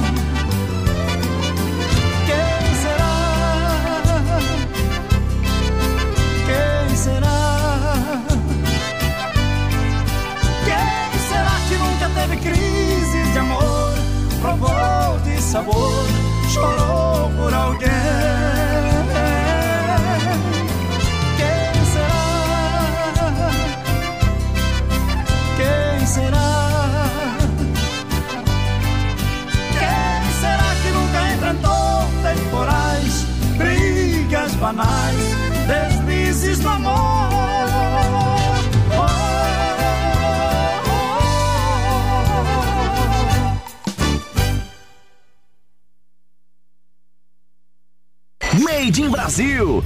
Sabor, 15.52 16.06
chorou 16.48 17.30
por 17.36 17.54
alguém. 17.54 18.41
Made 48.82 48.98
in 48.98 49.12
Brasil. 49.12 49.84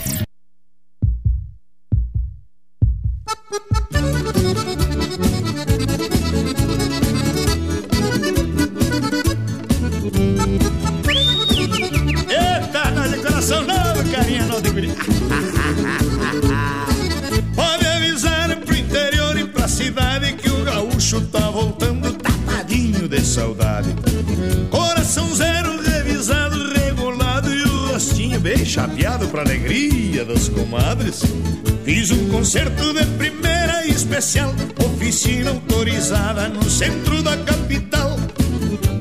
Concerto 32.55 32.93
de 32.93 33.05
primeira 33.17 33.85
e 33.85 33.89
especial, 33.89 34.55
oficina 34.79 35.49
autorizada 35.49 36.47
no 36.47 36.63
centro 36.69 37.21
da 37.21 37.35
capital. 37.35 38.15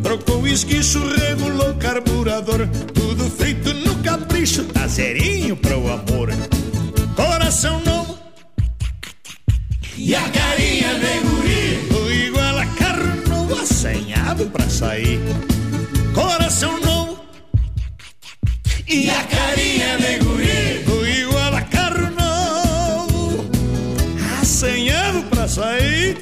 Trocou 0.03 0.43
o 0.43 0.49
esguicho, 0.49 0.99
regulou 1.07 1.71
o 1.71 1.75
carburador 1.77 2.67
Tudo 2.93 3.31
feito 3.31 3.73
no 3.73 3.95
capricho, 4.03 4.65
tá 4.65 4.89
zerinho 4.89 5.57
pro 5.57 5.89
amor. 5.89 6.31
Coração 7.15 7.81
novo 7.85 8.19
E 9.97 10.17
a 10.17 10.29
carinha 10.31 10.95
de 10.99 11.21
guri 11.21 12.27
Igual 12.27 12.59
a 12.59 12.67
carro 12.67 13.29
novo, 13.29 13.63
assanhado 13.63 14.47
pra 14.47 14.69
sair 14.69 15.21
Coração 16.13 16.81
novo 16.81 17.25
E 18.89 19.09
a 19.11 19.23
carinha 19.23 19.97
de 19.99 20.19
guri 20.19 20.24
Sair 25.55 26.19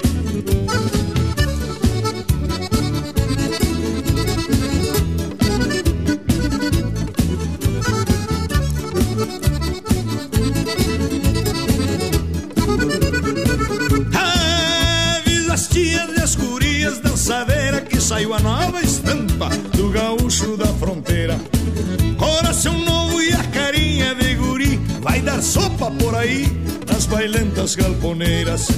Avisa 14.14 15.54
as 15.54 15.68
tias 15.68 16.10
e 16.10 16.20
as 16.22 16.34
gurias 16.34 16.98
dançadeira 17.00 17.80
que 17.80 17.98
saiu 18.02 18.34
a 18.34 18.40
nova 18.40 18.82
estampa 18.82 19.48
do 19.74 19.88
gaúcho 19.88 20.58
da 20.58 20.66
fronteira. 20.66 21.40
Coração 22.18 22.78
novo 22.80 23.22
e 23.22 23.32
a 23.32 23.44
carinha 23.44 24.14
de 24.14 24.34
vai 25.03 25.20
dar 25.20 25.42
sopa 25.42 25.90
por 25.90 26.14
aí 26.14 26.46
nas 26.86 27.07
bailentas 27.07 27.74
galponeiras. 27.74 28.68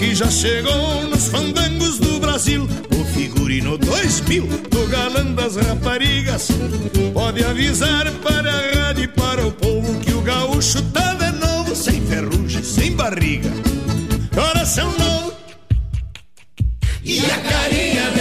Que 0.00 0.14
já 0.14 0.30
chegou 0.30 1.06
nos 1.08 1.28
fandangos 1.28 1.98
do 1.98 2.18
Brasil 2.18 2.66
o 2.90 3.04
figurino 3.04 3.76
2000 3.78 4.46
do 4.70 4.86
galã 4.88 5.24
das 5.32 5.56
raparigas. 5.56 6.48
Pode 7.12 7.44
avisar 7.44 8.10
para 8.22 8.50
a 8.50 8.86
rádio 8.86 9.04
e 9.04 9.08
para 9.08 9.46
o 9.46 9.52
povo 9.52 10.00
que 10.00 10.12
o 10.12 10.22
gaúcho 10.22 10.82
tá 10.90 11.14
de 11.14 11.30
novo 11.38 11.76
sem 11.76 12.00
ferrugem, 12.06 12.62
sem 12.62 12.92
barriga. 12.92 13.50
Coração 14.34 14.90
novo 14.98 15.32
e 17.04 17.20
a 17.20 17.38
carinha 17.38 18.17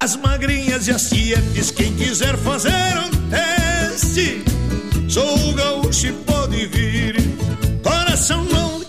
As 0.00 0.16
magrinhas 0.16 0.86
e 0.86 0.92
as 0.92 1.08
tietes 1.08 1.70
Quem 1.70 1.94
quiser 1.96 2.36
fazer 2.38 2.70
um 2.98 3.10
teste 3.28 4.44
Sou 5.08 5.48
o 5.48 5.54
gaúcho 5.54 6.06
e 6.06 6.12
pode 6.12 6.66
vir. 6.66 7.16
Coração 7.82 8.44
novo 8.44 8.86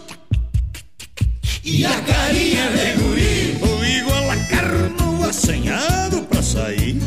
e 1.64 1.86
a 1.86 2.02
carinha 2.02 2.70
de 2.72 3.02
guri. 3.02 4.00
Igual 4.00 4.32
a 4.32 4.36
carro 4.48 4.90
novo 5.00 5.30
assenhado 5.30 6.22
pra 6.24 6.42
sair. 6.42 6.98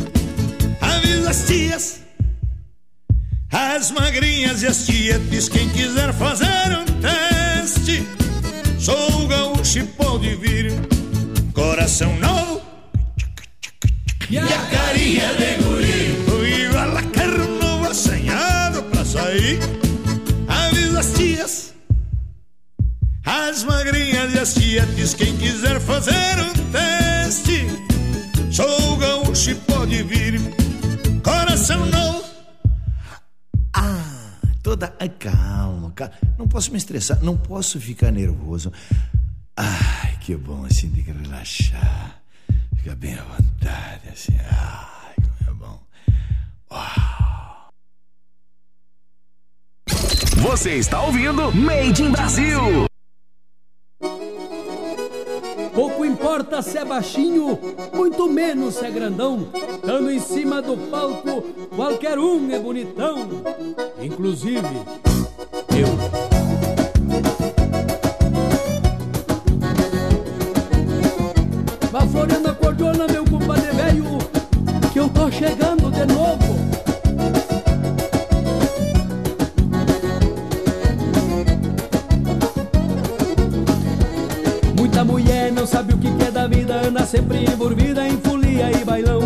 Avisa 0.80 1.30
as 1.30 1.46
tias 1.46 2.02
as 3.52 3.90
magrinhas 3.90 4.62
e 4.62 4.66
as 4.66 4.86
tietes, 4.86 5.48
quem 5.50 5.68
quiser 5.68 6.14
fazer 6.14 6.46
um 6.78 6.84
teste, 7.02 8.06
sou 8.78 9.28
gaúcho 9.28 9.80
e 9.80 9.82
pode 9.84 10.34
vir. 10.36 10.72
Coração 11.52 12.16
novo 12.18 12.71
e 14.32 14.38
a 14.38 14.66
carinha 14.66 15.34
de 15.34 15.62
guri. 15.62 16.66
Igual 16.66 16.96
a 16.96 17.58
novo 17.60 17.90
assanhado 17.90 18.82
pra 18.84 19.04
sair. 19.04 19.58
Avisa 20.48 21.00
as 21.00 21.12
tias, 21.12 21.74
as 23.24 23.64
magrinhas 23.64 24.34
e 24.34 24.38
as 24.38 24.54
tietes, 24.54 25.14
quem 25.14 25.36
quiser 25.36 25.80
fazer 25.80 26.38
um 26.40 26.52
teste, 26.72 27.66
sou 28.50 28.96
gaúcho 28.96 29.50
e 29.50 29.54
pode 29.54 30.02
vir. 30.02 30.40
Coração 31.22 31.84
novo 31.86 32.22
toda. 34.62 34.94
Ai, 34.98 35.08
calma, 35.08 35.90
calma. 35.92 36.14
Não 36.38 36.48
posso 36.48 36.70
me 36.70 36.78
estressar, 36.78 37.22
não 37.22 37.36
posso 37.36 37.80
ficar 37.80 38.10
nervoso. 38.10 38.72
Ai, 39.56 40.16
que 40.20 40.34
bom 40.34 40.64
assim 40.64 40.88
de 40.88 41.00
relaxar. 41.02 42.21
Fica 42.82 42.96
bem 42.96 43.14
à 43.14 43.22
vontade, 43.22 44.08
assim. 44.12 44.36
Ai, 44.50 45.14
como 45.14 45.50
é 45.50 45.54
bom. 45.54 45.80
Você 50.38 50.74
está 50.74 51.00
ouvindo 51.02 51.54
Made 51.54 52.02
in 52.02 52.10
Brasil. 52.10 52.86
Pouco 55.72 56.04
importa 56.04 56.60
se 56.60 56.76
é 56.76 56.84
baixinho, 56.84 57.56
muito 57.94 58.28
menos 58.28 58.74
se 58.74 58.84
é 58.84 58.90
grandão. 58.90 59.48
Estando 59.76 60.10
em 60.10 60.18
cima 60.18 60.60
do 60.60 60.76
palco, 60.90 61.42
qualquer 61.76 62.18
um 62.18 62.50
é 62.50 62.58
bonitão. 62.58 63.28
Inclusive, 64.00 64.66
eu. 65.70 66.21
Sempre 87.12 87.44
envolvida 87.44 88.08
em 88.08 88.16
folia 88.16 88.70
e 88.72 88.82
bailão. 88.86 89.20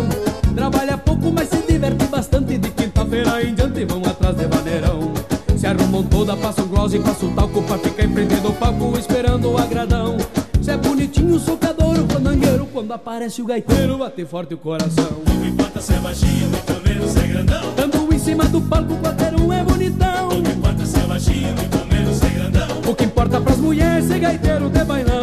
Trabalha 0.53 0.97
pouco, 0.97 1.31
mas 1.31 1.47
se 1.47 1.61
diverte 1.61 2.05
bastante. 2.07 2.57
De 2.57 2.69
quinta-feira 2.69 3.41
em 3.41 3.55
diante 3.55 3.85
vão 3.85 4.01
atrás 4.01 4.35
de 4.35 4.45
maneirão. 4.45 5.13
Se 5.55 5.65
arrumam 5.65 6.03
toda, 6.03 6.35
passam 6.35 6.67
gloss 6.67 6.93
e 6.93 6.99
passam 6.99 7.33
talco 7.33 7.63
pra 7.63 7.77
ficar 7.77 8.03
em 8.03 8.13
frente 8.13 8.35
do 8.41 8.51
palco 8.51 8.93
esperando 8.99 9.53
o 9.53 9.57
agradão. 9.57 10.17
Se 10.61 10.71
é 10.71 10.75
bonitinho, 10.75 11.39
socador, 11.39 11.97
o 11.97 12.09
fandangueiro, 12.09 12.65
quando 12.73 12.91
aparece 12.91 13.41
o 13.41 13.45
gaiteiro, 13.45 13.97
bate 13.99 14.25
forte 14.25 14.53
o 14.53 14.57
coração. 14.57 15.21
Não 15.25 15.47
importa 15.47 15.79
se 15.79 15.93
é 15.93 15.99
baixinho, 15.99 16.49
muito 16.49 16.89
menos 16.89 17.15
é 17.15 17.25
grandão. 17.25 17.69
Estando 17.69 18.13
em 18.13 18.19
cima 18.19 18.43
do 18.49 18.59
palco, 18.63 18.97
qualquer 18.97 19.33
um 19.39 19.53
é 19.53 19.63
bonitão. 19.63 20.27
Não 20.27 20.51
importa 20.51 20.85
se 20.85 20.99
é 20.99 21.03
baixinho, 21.03 21.53
muito 21.55 21.93
menos 21.93 22.21
é 22.21 22.29
grandão. 22.31 22.81
O 22.85 22.93
que 22.93 23.05
importa 23.05 23.39
pras 23.39 23.57
mulheres 23.59 24.03
é 24.11 24.13
ser 24.13 24.19
gaiteiro 24.19 24.69
de 24.69 24.83
bailão. 24.83 25.16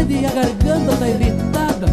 Sede 0.00 0.14
e 0.14 0.26
a 0.26 0.30
garganta 0.30 0.96
tá 0.96 1.08
irritada. 1.08 1.86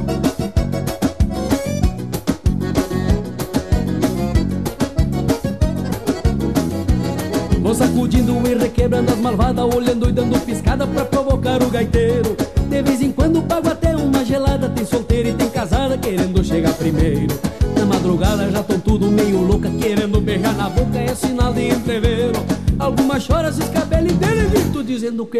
Vou 7.61 7.75
sacudindo 7.75 8.33
e 8.47 8.55
requebrando 8.55 9.11
as 9.11 9.19
malvadas, 9.19 9.65
olhando 9.75 10.09
e 10.09 10.11
dando 10.13 10.39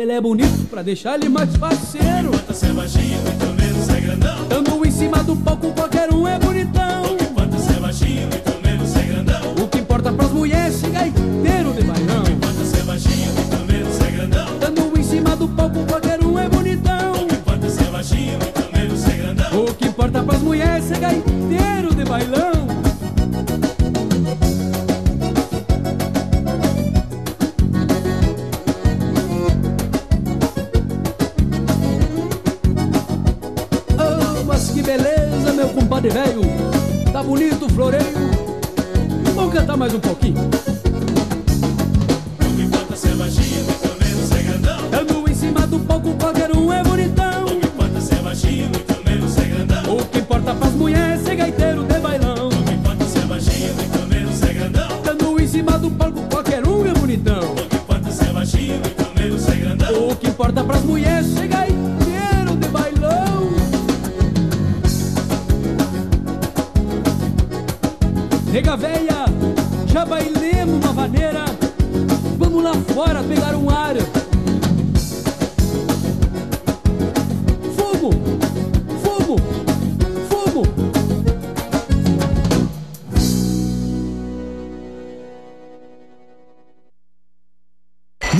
ele 0.07 0.13
é 0.13 0.21
bonito 0.21 0.69
pra 0.69 0.81
deixar 0.81 1.15
ele 1.15 1.27
mais 1.27 1.55
parceiro. 1.57 2.31
Se 2.53 2.65
é 2.65 2.69
baixinho, 2.69 3.19
muito 3.23 3.61
menos 3.61 3.89
é 3.89 3.99
grandão. 3.99 4.47
Tamo 4.47 4.85
em 4.85 4.91
cima 4.91 5.21
do 5.21 5.35
palco, 5.35 5.73
qualquer 5.73 6.13
um 6.13 6.25
é 6.25 6.39
bonitão. 6.39 6.66
Nega 68.57 68.75
véia, 68.75 69.25
já 69.85 70.03
bailemos 70.03 70.83
uma 70.83 70.91
vaneira. 70.91 71.45
Vamos 72.39 72.63
lá 72.63 72.73
fora 72.91 73.23
pegar 73.23 73.55
um 73.55 73.69
ar. 73.69 73.95
Fogo, 77.75 78.09
fogo, 79.03 79.37
fogo. 80.27 80.63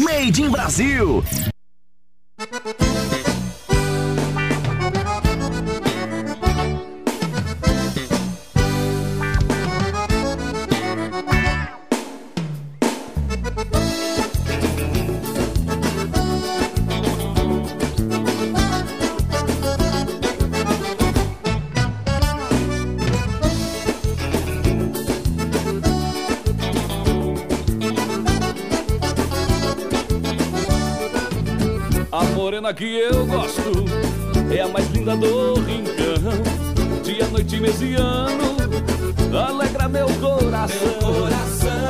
Made 0.04 0.42
in 0.42 0.50
Brasil. 0.50 1.24
Morena 32.68 32.74
que 32.74 33.00
eu 33.00 33.26
gosto 33.26 33.86
é 34.54 34.62
a 34.62 34.68
mais 34.68 34.90
linda 34.90 35.16
do 35.16 35.54
rincão. 35.62 37.02
Dia, 37.04 37.26
noite, 37.28 37.60
mês 37.62 37.82
e 37.82 37.94
ano, 37.94 38.58
alegra 39.38 39.88
meu 39.88 40.08
coração. 40.20 41.28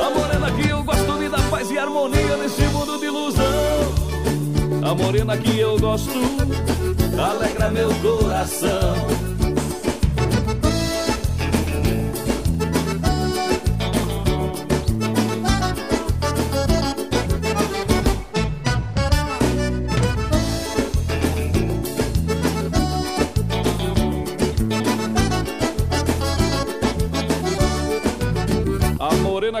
A 0.06 0.10
morena 0.10 0.50
que 0.52 0.68
eu 0.68 0.82
gosto 0.84 1.12
me 1.14 1.28
dá 1.28 1.38
paz 1.50 1.70
e 1.70 1.78
harmonia 1.78 2.36
nesse 2.36 2.62
mundo 2.66 2.98
de 2.98 3.06
ilusão. 3.06 3.44
A 4.88 4.94
morena 4.94 5.36
que 5.36 5.58
eu 5.58 5.78
gosto 5.78 6.20
alegra 7.18 7.70
meu 7.70 7.90
coração. 7.96 9.17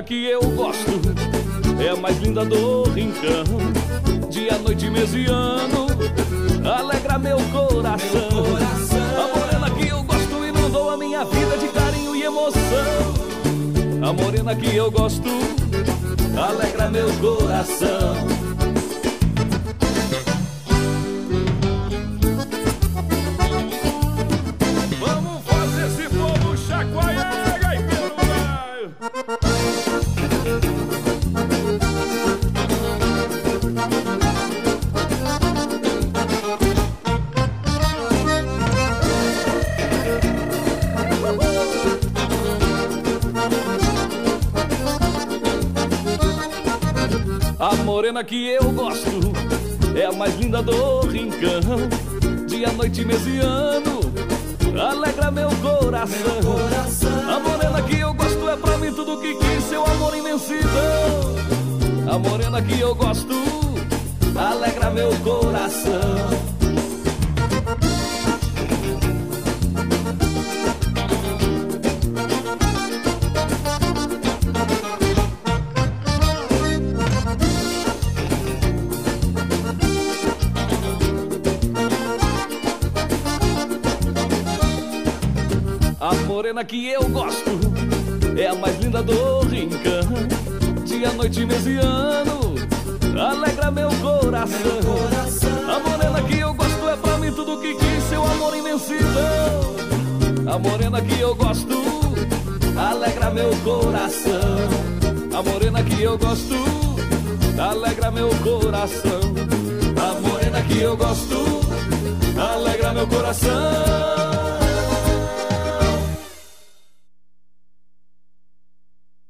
Que 0.08 0.24
eu 0.24 0.40
gosto 0.40 0.90
é 1.84 1.90
a 1.90 1.96
mais 1.96 2.16
linda 2.16 2.42
do 2.42 2.84
rincão. 2.84 3.44
Dia, 4.30 4.56
noite, 4.56 4.88
mês 4.88 5.12
e 5.14 5.26
ano, 5.26 5.86
alegra 6.66 7.18
meu 7.18 7.36
coração. 7.52 8.30
A 9.22 9.38
morena 9.38 9.70
que 9.70 9.88
eu 9.88 10.02
gosto 10.02 10.46
inundou 10.46 10.88
a 10.88 10.96
minha 10.96 11.26
vida 11.26 11.58
de 11.58 11.68
carinho 11.68 12.16
e 12.16 12.22
emoção. 12.22 12.58
A 14.02 14.10
morena 14.14 14.56
que 14.56 14.74
eu 14.74 14.90
gosto 14.90 15.28
alegra 16.38 16.88
meu 16.88 17.08
coração. 17.18 18.27
Morena 48.18 48.24
que 48.24 48.48
eu 48.48 48.72
gosto 48.72 49.32
é 49.96 50.06
a 50.06 50.12
mais 50.12 50.34
linda 50.36 50.60
do 50.62 51.00
rincão. 51.02 51.60
Dia, 52.48 52.72
noite, 52.72 53.04
mês 53.04 53.24
e 53.26 53.38
ano, 53.38 54.00
alegra 54.80 55.30
meu 55.30 55.48
coração. 55.62 56.40
A 57.28 57.38
morena 57.38 57.82
que 57.82 57.98
eu 57.98 58.12
gosto 58.14 58.48
é 58.48 58.56
pra 58.56 58.78
mim 58.78 58.92
tudo 58.92 59.20
que 59.20 59.34
quis, 59.34 59.64
seu 59.64 59.84
amor 59.84 60.16
imensidão. 60.16 61.36
A 62.10 62.18
morena 62.18 62.60
que 62.60 62.80
eu 62.80 62.94
gosto, 62.94 63.34
alegra 64.34 64.90
meu 64.90 65.10
coração. 65.18 66.37
Morena 86.28 86.62
que 86.62 86.90
eu 86.90 87.08
gosto 87.08 87.58
é 88.38 88.48
a 88.48 88.54
mais 88.54 88.78
linda 88.78 89.02
do 89.02 89.40
rincão. 89.46 90.84
Dia, 90.84 91.10
noite, 91.12 91.46
mês 91.46 91.66
e 91.66 91.78
ano, 91.78 92.54
alegra 93.18 93.70
meu 93.70 93.88
coração. 94.02 94.78
A 95.66 95.80
morena 95.80 96.22
que 96.28 96.38
eu 96.38 96.52
gosto 96.52 96.88
é 96.88 96.96
pra 96.96 97.16
mim 97.16 97.32
tudo 97.32 97.58
que 97.62 97.74
quis, 97.74 98.04
seu 98.10 98.22
amor 98.22 98.54
imensidão. 98.54 99.74
A 100.52 100.58
morena 100.58 101.00
que 101.00 101.18
eu 101.18 101.34
gosto, 101.34 101.82
alegra 102.76 103.30
meu 103.30 103.50
coração. 103.64 104.68
A 105.34 105.42
morena 105.42 105.82
que 105.82 106.02
eu 106.02 106.18
gosto, 106.18 106.56
alegra 107.58 108.10
meu 108.10 108.28
coração. 108.28 109.20
A 109.96 110.20
morena 110.20 110.62
que 110.62 110.78
eu 110.78 110.94
gosto, 110.94 111.60
alegra 112.36 112.92
meu 112.92 113.06
coração. 113.06 114.27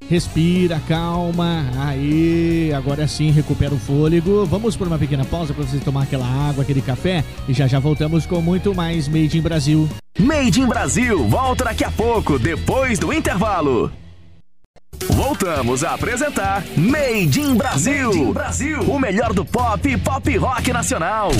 Respira, 0.08 0.80
calma. 0.88 1.66
Aí, 1.76 2.72
agora 2.74 3.06
sim, 3.06 3.30
recupera 3.30 3.74
o 3.74 3.78
fôlego. 3.78 4.46
Vamos 4.46 4.76
por 4.76 4.86
uma 4.86 4.98
pequena 4.98 5.24
pausa 5.24 5.52
para 5.52 5.64
você 5.64 5.78
tomar 5.78 6.04
aquela 6.04 6.26
água, 6.26 6.62
aquele 6.62 6.80
café 6.80 7.22
e 7.48 7.52
já 7.52 7.66
já 7.66 7.78
voltamos 7.78 8.24
com 8.24 8.40
muito 8.40 8.74
mais 8.74 9.06
Made 9.06 9.38
in 9.38 9.42
Brasil. 9.42 9.88
Made 10.18 10.60
in 10.60 10.66
Brasil, 10.66 11.28
volta 11.28 11.64
daqui 11.64 11.84
a 11.84 11.90
pouco, 11.90 12.38
depois 12.38 12.98
do 12.98 13.12
intervalo. 13.12 13.92
Voltamos 15.10 15.84
a 15.84 15.94
apresentar 15.94 16.64
Made 16.76 17.40
in 17.40 17.54
Brasil. 17.54 18.08
Made 18.08 18.18
in 18.18 18.32
Brasil. 18.32 18.80
O 18.82 18.98
melhor 18.98 19.32
do 19.32 19.44
pop 19.44 19.88
e 19.88 19.96
pop 19.96 20.36
rock 20.36 20.72
nacional. 20.72 21.30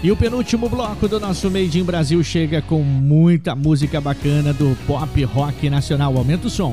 E 0.00 0.12
o 0.12 0.16
penúltimo 0.16 0.68
bloco 0.68 1.08
do 1.08 1.18
nosso 1.18 1.50
Made 1.50 1.80
in 1.80 1.82
Brasil 1.82 2.22
chega 2.22 2.62
com 2.62 2.82
muita 2.82 3.56
música 3.56 4.00
bacana 4.00 4.52
do 4.52 4.76
pop 4.86 5.24
rock 5.24 5.68
nacional. 5.68 6.16
Aumenta 6.16 6.46
o 6.46 6.50
som. 6.50 6.72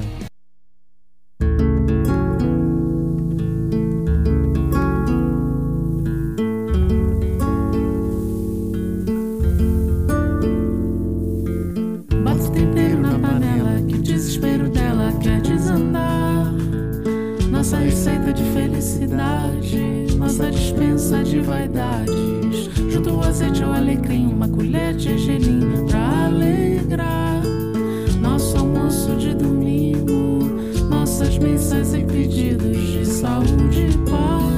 Nossa 17.50 17.78
receita 17.78 18.32
de 18.32 18.44
felicidade, 18.52 20.16
nossa 20.16 20.52
dispensa 20.52 21.24
de 21.24 21.40
vaidades. 21.40 22.25
Junto 22.96 23.14
o 23.14 23.22
azeite 23.22 23.62
ou 23.62 23.74
alecrim, 23.74 24.28
uma 24.28 24.48
colher 24.48 24.96
de 24.96 25.18
gergelim 25.18 25.86
pra 25.86 26.28
alegrar. 26.28 27.42
Nosso 28.22 28.58
almoço 28.58 29.18
de 29.18 29.36
domingo, 29.36 30.50
nossas 30.90 31.38
missas 31.38 31.94
e 31.94 32.06
pedidos 32.06 32.78
de 32.78 33.06
saúde 33.06 33.90
e 33.90 33.98
paz. 34.10 34.56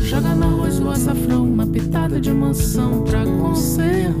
Joga 0.00 0.28
arroz 0.30 0.80
o 0.80 0.88
açafrão, 0.88 1.44
uma 1.44 1.66
pitada 1.66 2.18
de 2.18 2.32
mansão 2.32 3.04
pra 3.04 3.26
conservar. 3.26 4.19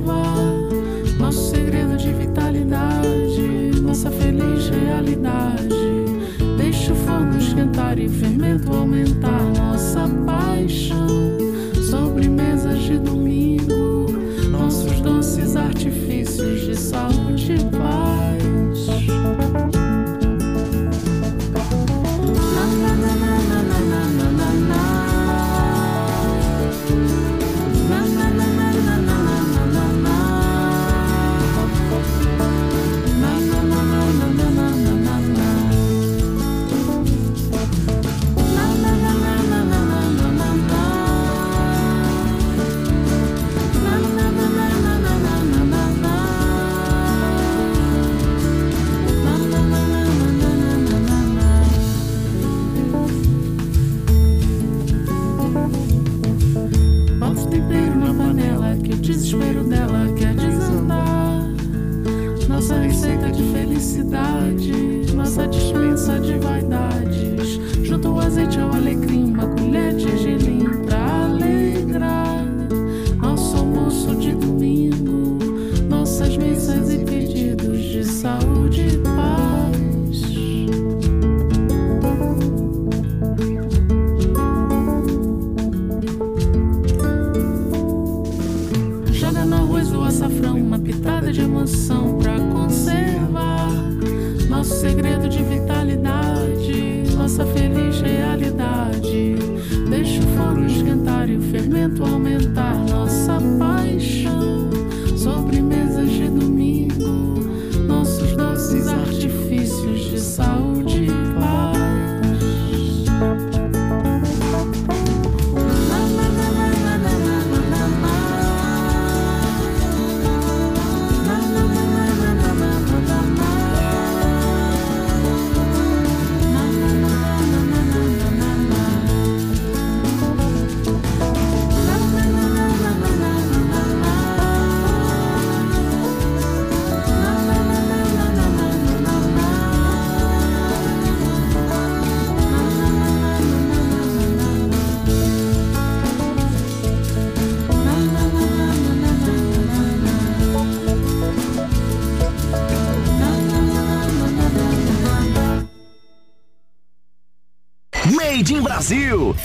In 158.50 158.64
Brasil. 158.64 159.39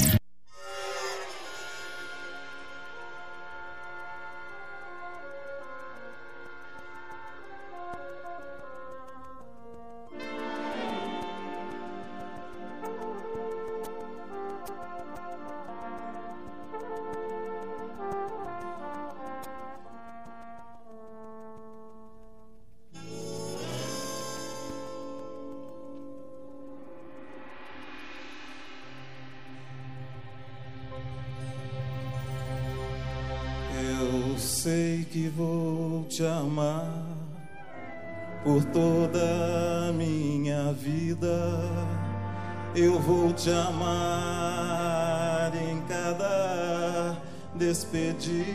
Despedida. 47.66 48.46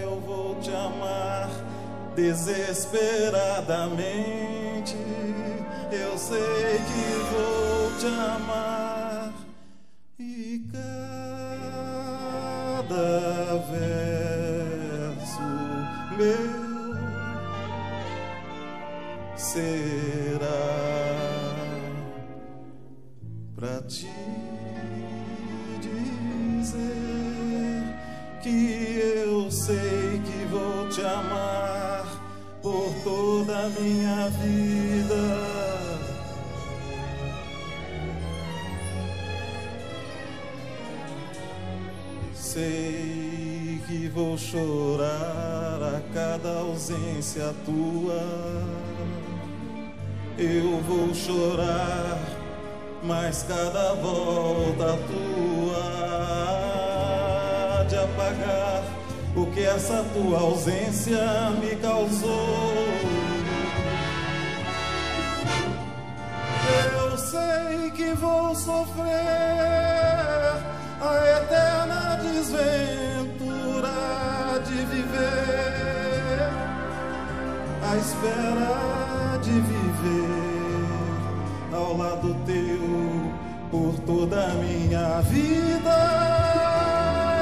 Eu 0.00 0.18
vou 0.20 0.54
te 0.60 0.70
amar 0.70 1.50
desesperadamente. 2.16 4.96
Eu 5.90 6.16
sei 6.16 6.38
que 6.38 7.18
vou 7.30 7.92
te 7.98 8.06
amar 8.06 9.34
e 10.18 10.64
cada 10.72 10.86
verso 13.70 15.42
meu 16.16 16.62
será 19.36 20.01
minha 33.78 34.28
vida. 34.28 35.62
Sei 42.34 43.80
que 43.86 44.08
vou 44.08 44.36
chorar 44.36 45.80
a 45.82 46.00
cada 46.12 46.58
ausência 46.58 47.54
tua. 47.64 48.22
Eu 50.38 50.80
vou 50.80 51.14
chorar, 51.14 52.18
mas 53.02 53.42
cada 53.44 53.94
volta 53.94 54.98
tua 55.06 55.76
há 57.80 57.84
de 57.84 57.96
apagar 57.96 58.82
o 59.36 59.46
que 59.46 59.60
essa 59.60 60.04
tua 60.12 60.38
ausência 60.40 61.50
me 61.60 61.76
causou. 61.76 62.51
Sei 67.32 67.90
que 67.92 68.12
vou 68.12 68.54
sofrer 68.54 69.08
a 71.00 71.14
eterna 71.38 72.18
desventura 72.20 73.88
de 74.66 74.84
viver, 74.92 76.50
a 77.90 77.96
espera 77.96 79.38
de 79.42 79.52
viver 79.72 80.86
ao 81.72 81.96
lado 81.96 82.36
teu 82.44 83.32
por 83.70 83.94
toda 84.04 84.36
a 84.44 84.54
minha 84.56 85.22
vida. 85.22 85.98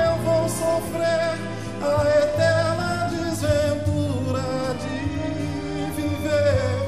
Eu 0.07 0.17
vou 0.23 0.49
sofrer 0.49 1.35
a 1.83 1.95
eterna 2.23 3.11
desventura 3.11 4.47
de 4.83 4.99
viver, 6.01 6.79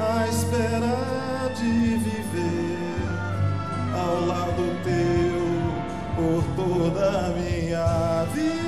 a 0.00 0.26
espera 0.26 1.07
de 1.58 1.96
viver 1.96 2.78
ao 3.92 4.26
lado 4.26 4.62
teu 4.84 5.42
por 6.14 6.44
toda 6.54 7.26
a 7.26 7.28
minha 7.30 8.24
vida. 8.32 8.67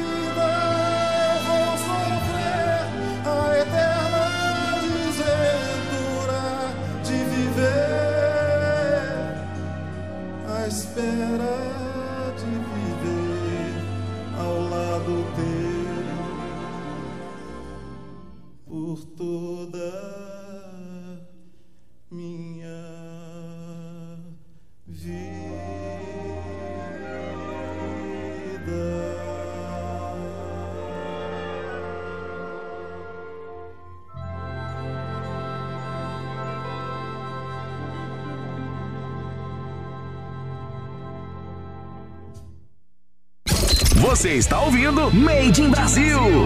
Você 44.20 44.34
está 44.34 44.60
ouvindo 44.60 45.10
Made 45.14 45.62
in 45.62 45.70
Brasil. 45.70 46.44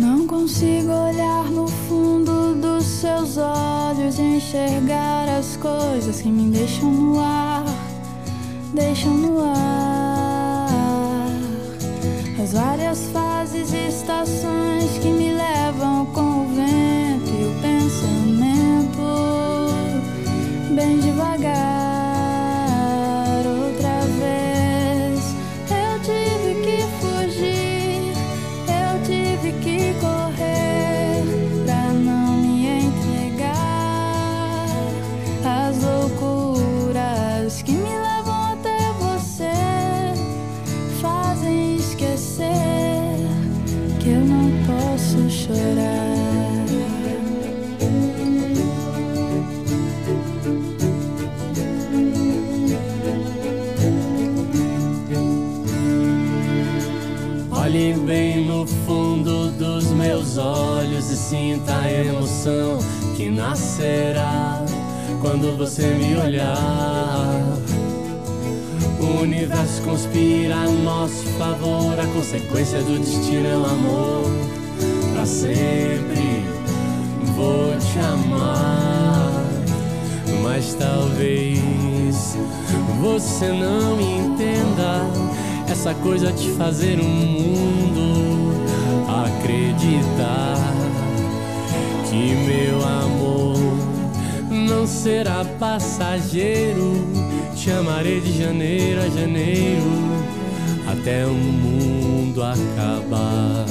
Não 0.00 0.26
consigo 0.26 0.90
olhar 0.90 1.44
no 1.44 1.68
fundo 1.68 2.56
dos 2.56 2.84
seus 2.84 3.36
olhos 3.36 4.18
e 4.18 4.22
enxergar 4.22 5.28
as 5.28 5.56
coisas 5.58 6.20
que 6.20 6.28
me 6.28 6.50
deixam 6.50 6.90
no 6.90 7.20
ar, 7.20 7.64
deixam 8.74 9.14
no 9.14 9.44
ar. 9.44 10.66
As 12.42 12.52
várias 12.52 12.98
e 13.72 13.88
estações 13.88 14.98
que 14.98 15.08
me 15.08 15.32
levam 15.32 15.69
os 60.30 60.38
olhos 60.38 61.10
e 61.10 61.16
sinta 61.16 61.76
a 61.76 61.90
emoção 61.90 62.78
que 63.16 63.28
nascerá 63.28 64.64
quando 65.20 65.58
você 65.58 65.88
me 65.88 66.16
olhar. 66.16 67.58
O 69.00 69.22
universo 69.22 69.82
conspira 69.82 70.54
a 70.54 70.68
nosso 70.68 71.26
favor, 71.36 71.98
a 71.98 72.06
consequência 72.14 72.80
do 72.80 73.00
destino 73.00 73.48
é 73.48 73.56
o 73.56 73.64
amor. 73.64 74.30
Pra 75.14 75.26
sempre 75.26 76.44
vou 77.34 77.76
te 77.78 77.98
amar, 77.98 79.32
mas 80.44 80.74
talvez 80.74 82.36
você 83.00 83.48
não 83.48 84.00
entenda 84.00 85.10
essa 85.68 85.92
coisa 85.94 86.30
de 86.32 86.50
fazer 86.50 87.00
um 87.00 87.08
mundo 87.08 88.59
acreditar 89.50 90.56
que 92.08 92.34
meu 92.46 92.82
amor 92.82 93.56
não 94.50 94.86
será 94.86 95.44
passageiro. 95.58 97.06
Chamarei 97.56 98.20
de 98.20 98.38
janeiro 98.38 99.00
a 99.00 99.08
janeiro 99.08 99.90
até 100.90 101.26
o 101.26 101.32
mundo 101.34 102.42
acabar. 102.42 103.66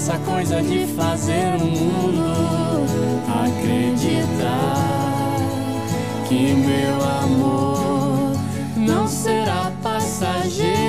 essa 0.00 0.18
coisa 0.20 0.62
de 0.62 0.86
fazer 0.86 1.56
o 1.56 1.66
mundo 1.66 2.24
acreditar 3.44 4.74
que 6.26 6.54
meu 6.54 6.94
amor 7.22 8.32
não 8.78 9.06
será 9.06 9.70
passageiro. 9.82 10.79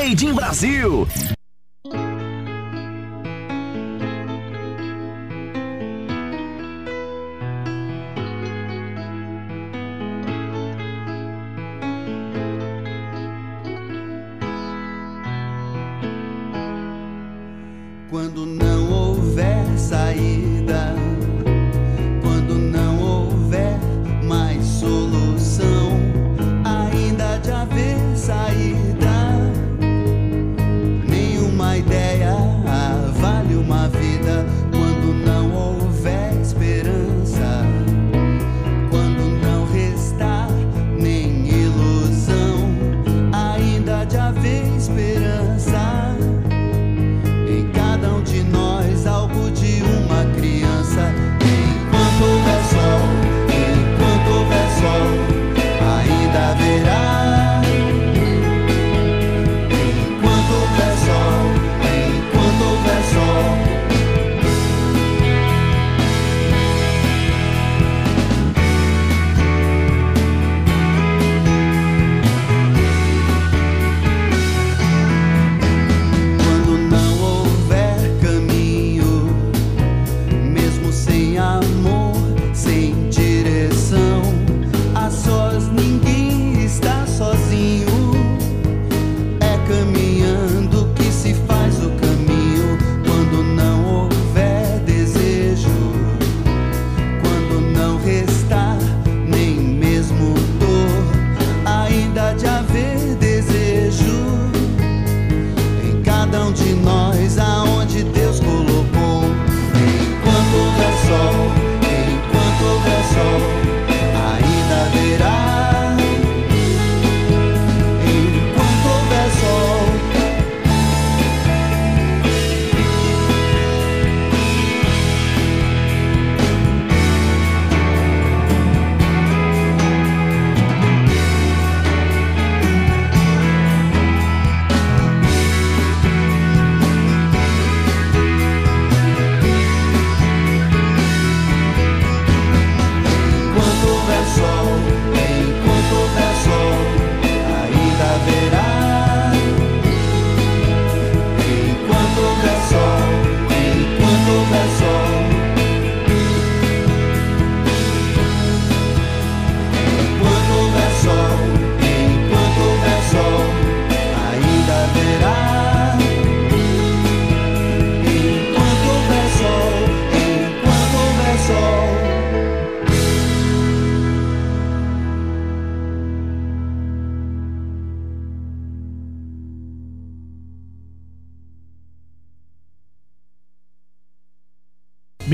Made 0.00 0.22
in 0.22 0.34
Brasil. 0.34 1.39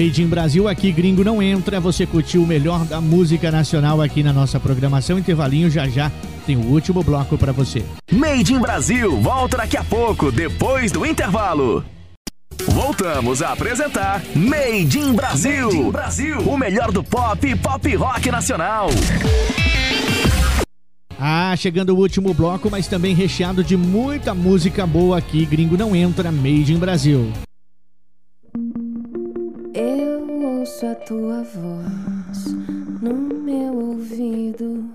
Made 0.07 0.23
in 0.23 0.29
Brasil. 0.29 0.69
Aqui, 0.69 0.93
gringo 0.93 1.25
não 1.25 1.43
entra. 1.43 1.81
Você 1.81 2.07
curtiu 2.07 2.41
o 2.41 2.47
melhor 2.47 2.85
da 2.85 3.01
música 3.01 3.51
nacional 3.51 4.01
aqui 4.01 4.23
na 4.23 4.33
nossa 4.33 4.61
programação. 4.61 5.19
Intervalinho 5.19 5.69
já 5.69 5.89
já 5.89 6.13
tem 6.47 6.57
o 6.57 6.61
último 6.61 7.03
bloco 7.03 7.37
para 7.37 7.51
você. 7.51 7.85
Made 8.13 8.55
in 8.55 8.61
Brasil 8.61 9.21
volta 9.21 9.57
daqui 9.57 9.77
a 9.77 9.83
pouco, 9.83 10.31
depois 10.31 10.93
do 10.93 11.05
intervalo. 11.05 11.85
Voltamos 12.69 13.43
a 13.43 13.53
apresentar 13.53 14.23
Made 14.37 14.97
in 14.97 15.13
Brasil. 15.13 15.67
Made 15.67 15.77
in 15.77 15.91
Brasil. 15.91 16.39
O 16.43 16.57
melhor 16.57 16.93
do 16.93 17.03
pop 17.03 17.45
e 17.45 17.57
pop 17.57 17.97
rock 17.97 18.31
nacional. 18.31 18.89
Ah, 21.19 21.53
chegando 21.57 21.91
o 21.91 21.99
último 21.99 22.33
bloco, 22.33 22.71
mas 22.71 22.87
também 22.87 23.13
recheado 23.13 23.65
de 23.65 23.77
muita 23.77 24.33
música 24.33 24.87
boa 24.87 25.19
aqui. 25.19 25.45
Gringo 25.45 25.77
não 25.77 25.97
entra, 25.97 26.31
Made 26.31 26.73
in 26.73 26.79
Brasil. 26.79 27.33
Ouço 30.67 30.85
a 30.85 30.95
tua 30.97 31.45
voz 31.45 32.47
no 33.01 33.15
meu 33.15 33.73
ouvido, 33.73 34.91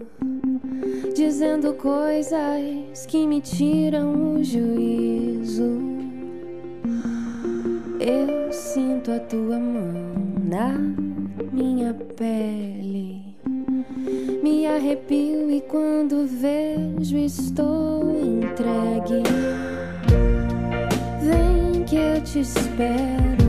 dizendo 1.15 1.73
coisas 1.75 3.05
que 3.07 3.25
me 3.25 3.39
tiram 3.39 4.33
o 4.33 4.43
juízo. 4.43 5.79
Eu 8.01 8.51
sinto 8.51 9.13
a 9.13 9.19
tua 9.19 9.57
mão 9.57 9.93
na 10.43 10.73
minha 11.53 11.93
pele. 12.17 13.33
Me 14.43 14.67
arrepio 14.67 15.49
e 15.49 15.61
quando 15.61 16.27
vejo 16.27 17.17
estou 17.17 18.19
entregue. 18.19 19.23
Vem 21.21 21.85
que 21.85 21.95
eu 21.95 22.21
te 22.21 22.41
espero, 22.41 23.45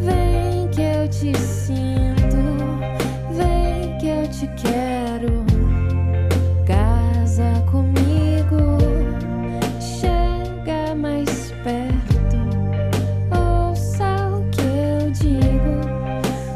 vem 0.00 0.47
que 0.78 0.84
eu 0.84 1.08
te 1.08 1.36
sinto, 1.36 2.38
vem 3.32 3.98
que 3.98 4.06
eu 4.06 4.28
te 4.28 4.46
quero. 4.62 5.44
Casa 6.64 7.64
comigo, 7.68 8.78
chega 9.80 10.94
mais 10.94 11.52
perto. 11.64 12.36
Ouça 13.32 14.28
o 14.36 14.48
que 14.50 14.60
eu 14.62 15.10
digo, 15.10 15.80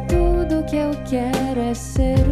tudo 0.06 0.64
que 0.66 0.76
eu 0.76 0.92
quero 1.04 1.60
é 1.60 1.74
ser 1.74 2.31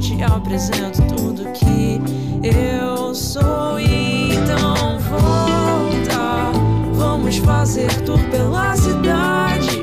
te 0.00 0.22
apresento 0.22 1.02
tudo 1.14 1.44
que 1.52 2.00
eu 2.42 3.14
sou. 3.14 3.78
Então 3.78 4.98
volta, 4.98 6.52
vamos 6.94 7.36
fazer 7.36 7.92
tour 8.02 8.18
pela 8.30 8.74
cidade. 8.76 9.82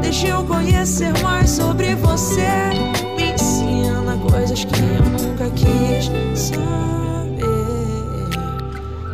Deixa 0.00 0.28
eu 0.28 0.42
conhecer 0.44 1.12
mais 1.22 1.50
sobre 1.50 1.94
você. 1.96 2.48
Me 3.14 3.32
ensina 3.34 4.16
coisas 4.30 4.64
que 4.64 4.80
eu 4.80 5.04
nunca 5.10 5.50
quis 5.50 6.10
saber. 6.34 7.44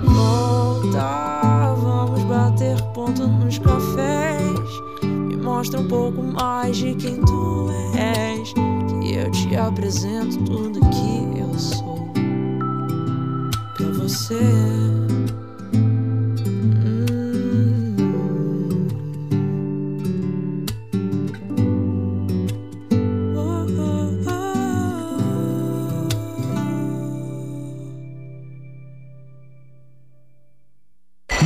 Volta, 0.04 1.74
vamos 1.76 2.22
bater 2.24 2.80
ponto 2.94 3.26
nos 3.26 3.58
cafés. 3.58 4.70
Me 5.02 5.36
mostra 5.36 5.80
um 5.80 5.88
pouco 5.88 6.22
mais 6.22 6.76
de 6.76 6.94
quem 6.94 7.20
tu 7.22 7.70
és 7.70 7.93
te 9.48 9.56
apresento 9.56 10.38
tudo 10.44 10.80
que 10.80 11.38
eu 11.38 11.58
sou 11.58 12.08
pra 13.76 13.88
você. 13.90 14.34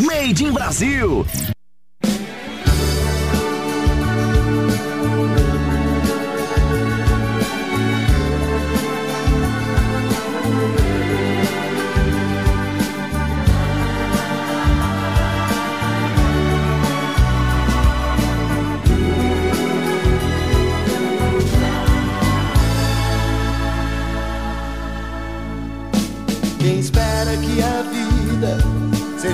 Made 0.06 0.44
in 0.44 0.52
Brasil. 0.52 1.26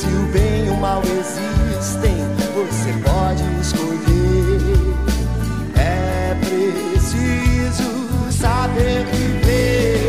se 0.00 0.06
o 0.06 0.32
bem 0.32 0.64
e 0.64 0.70
o 0.70 0.76
mal 0.78 1.02
existem, 1.02 2.16
você 2.54 2.90
pode 3.04 3.44
escolher. 3.60 4.96
É 5.76 6.34
preciso 6.40 7.92
saber 8.32 9.04
viver. 9.12 9.99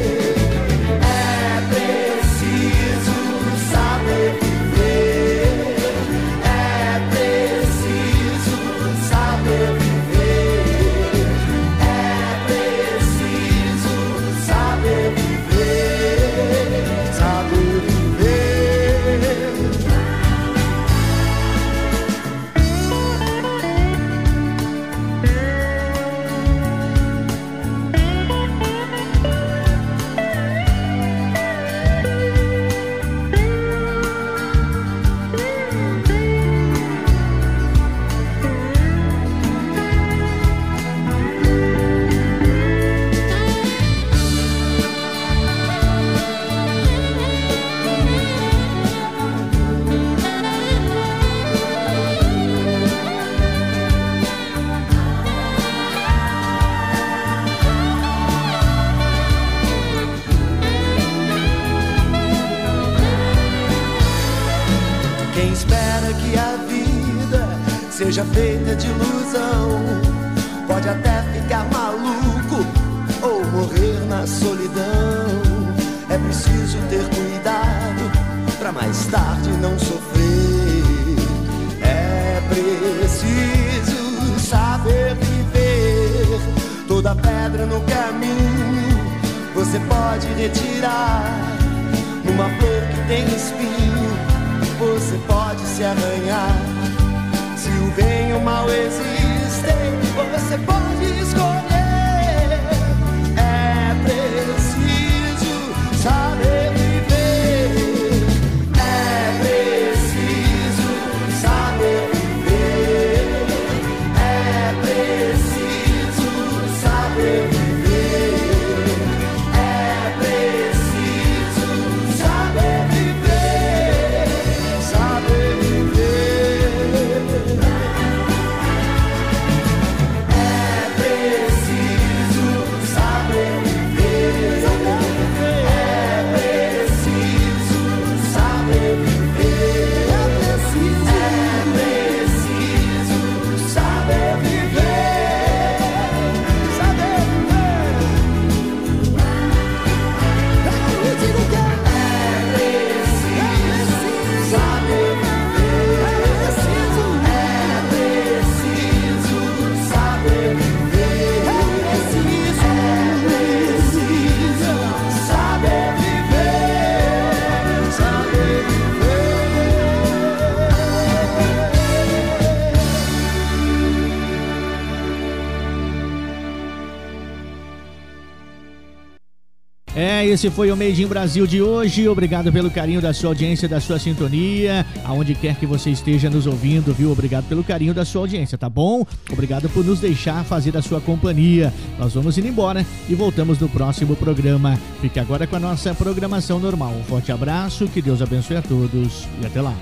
Esse 180.42 180.50
foi 180.50 180.72
o 180.72 180.76
Made 180.76 181.04
in 181.04 181.06
Brasil 181.06 181.46
de 181.46 181.62
hoje. 181.62 182.08
Obrigado 182.08 182.52
pelo 182.52 182.72
carinho 182.72 183.00
da 183.00 183.14
sua 183.14 183.30
audiência, 183.30 183.70
da 183.70 183.80
sua 183.80 184.00
sintonia, 184.00 184.84
aonde 185.06 185.36
quer 185.36 185.56
que 185.56 185.68
você 185.68 185.92
esteja 185.92 186.32
nos 186.32 186.48
ouvindo, 186.48 186.92
viu? 186.96 187.12
Obrigado 187.12 187.46
pelo 187.48 187.64
carinho 187.64 187.94
da 187.94 188.04
sua 188.04 188.22
audiência, 188.22 188.58
tá 188.58 188.68
bom? 188.68 189.06
Obrigado 189.32 189.70
por 189.70 189.86
nos 189.86 190.00
deixar 190.00 190.44
fazer 190.44 190.76
a 190.76 190.82
sua 190.82 191.00
companhia. 191.00 191.72
Nós 192.00 192.16
vamos 192.16 192.40
indo 192.40 192.48
embora 192.48 192.84
e 193.08 193.14
voltamos 193.14 193.60
no 193.60 193.70
próximo 193.70 194.16
programa. 194.16 194.80
Fique 195.00 195.20
agora 195.20 195.46
com 195.46 195.58
a 195.58 195.60
nossa 195.60 195.94
programação 195.94 196.60
normal. 196.60 196.92
Um 197.00 197.04
forte 197.04 197.32
abraço, 197.32 197.88
que 197.88 198.02
Deus 198.02 198.20
abençoe 198.20 198.58
a 198.58 198.64
todos 198.64 199.28
e 199.44 199.46
até 199.46 199.62
lá. 199.62 199.76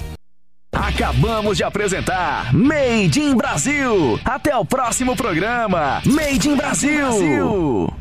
Acabamos 0.73 1.55
de 1.55 1.63
apresentar 1.63 2.53
Made 2.53 3.17
in 3.17 3.33
Brasil. 3.33 4.19
Até 4.25 4.53
o 4.57 4.65
próximo 4.65 5.15
programa. 5.15 6.01
Made 6.05 6.49
in 6.49 6.57
Brasil. 6.57 7.93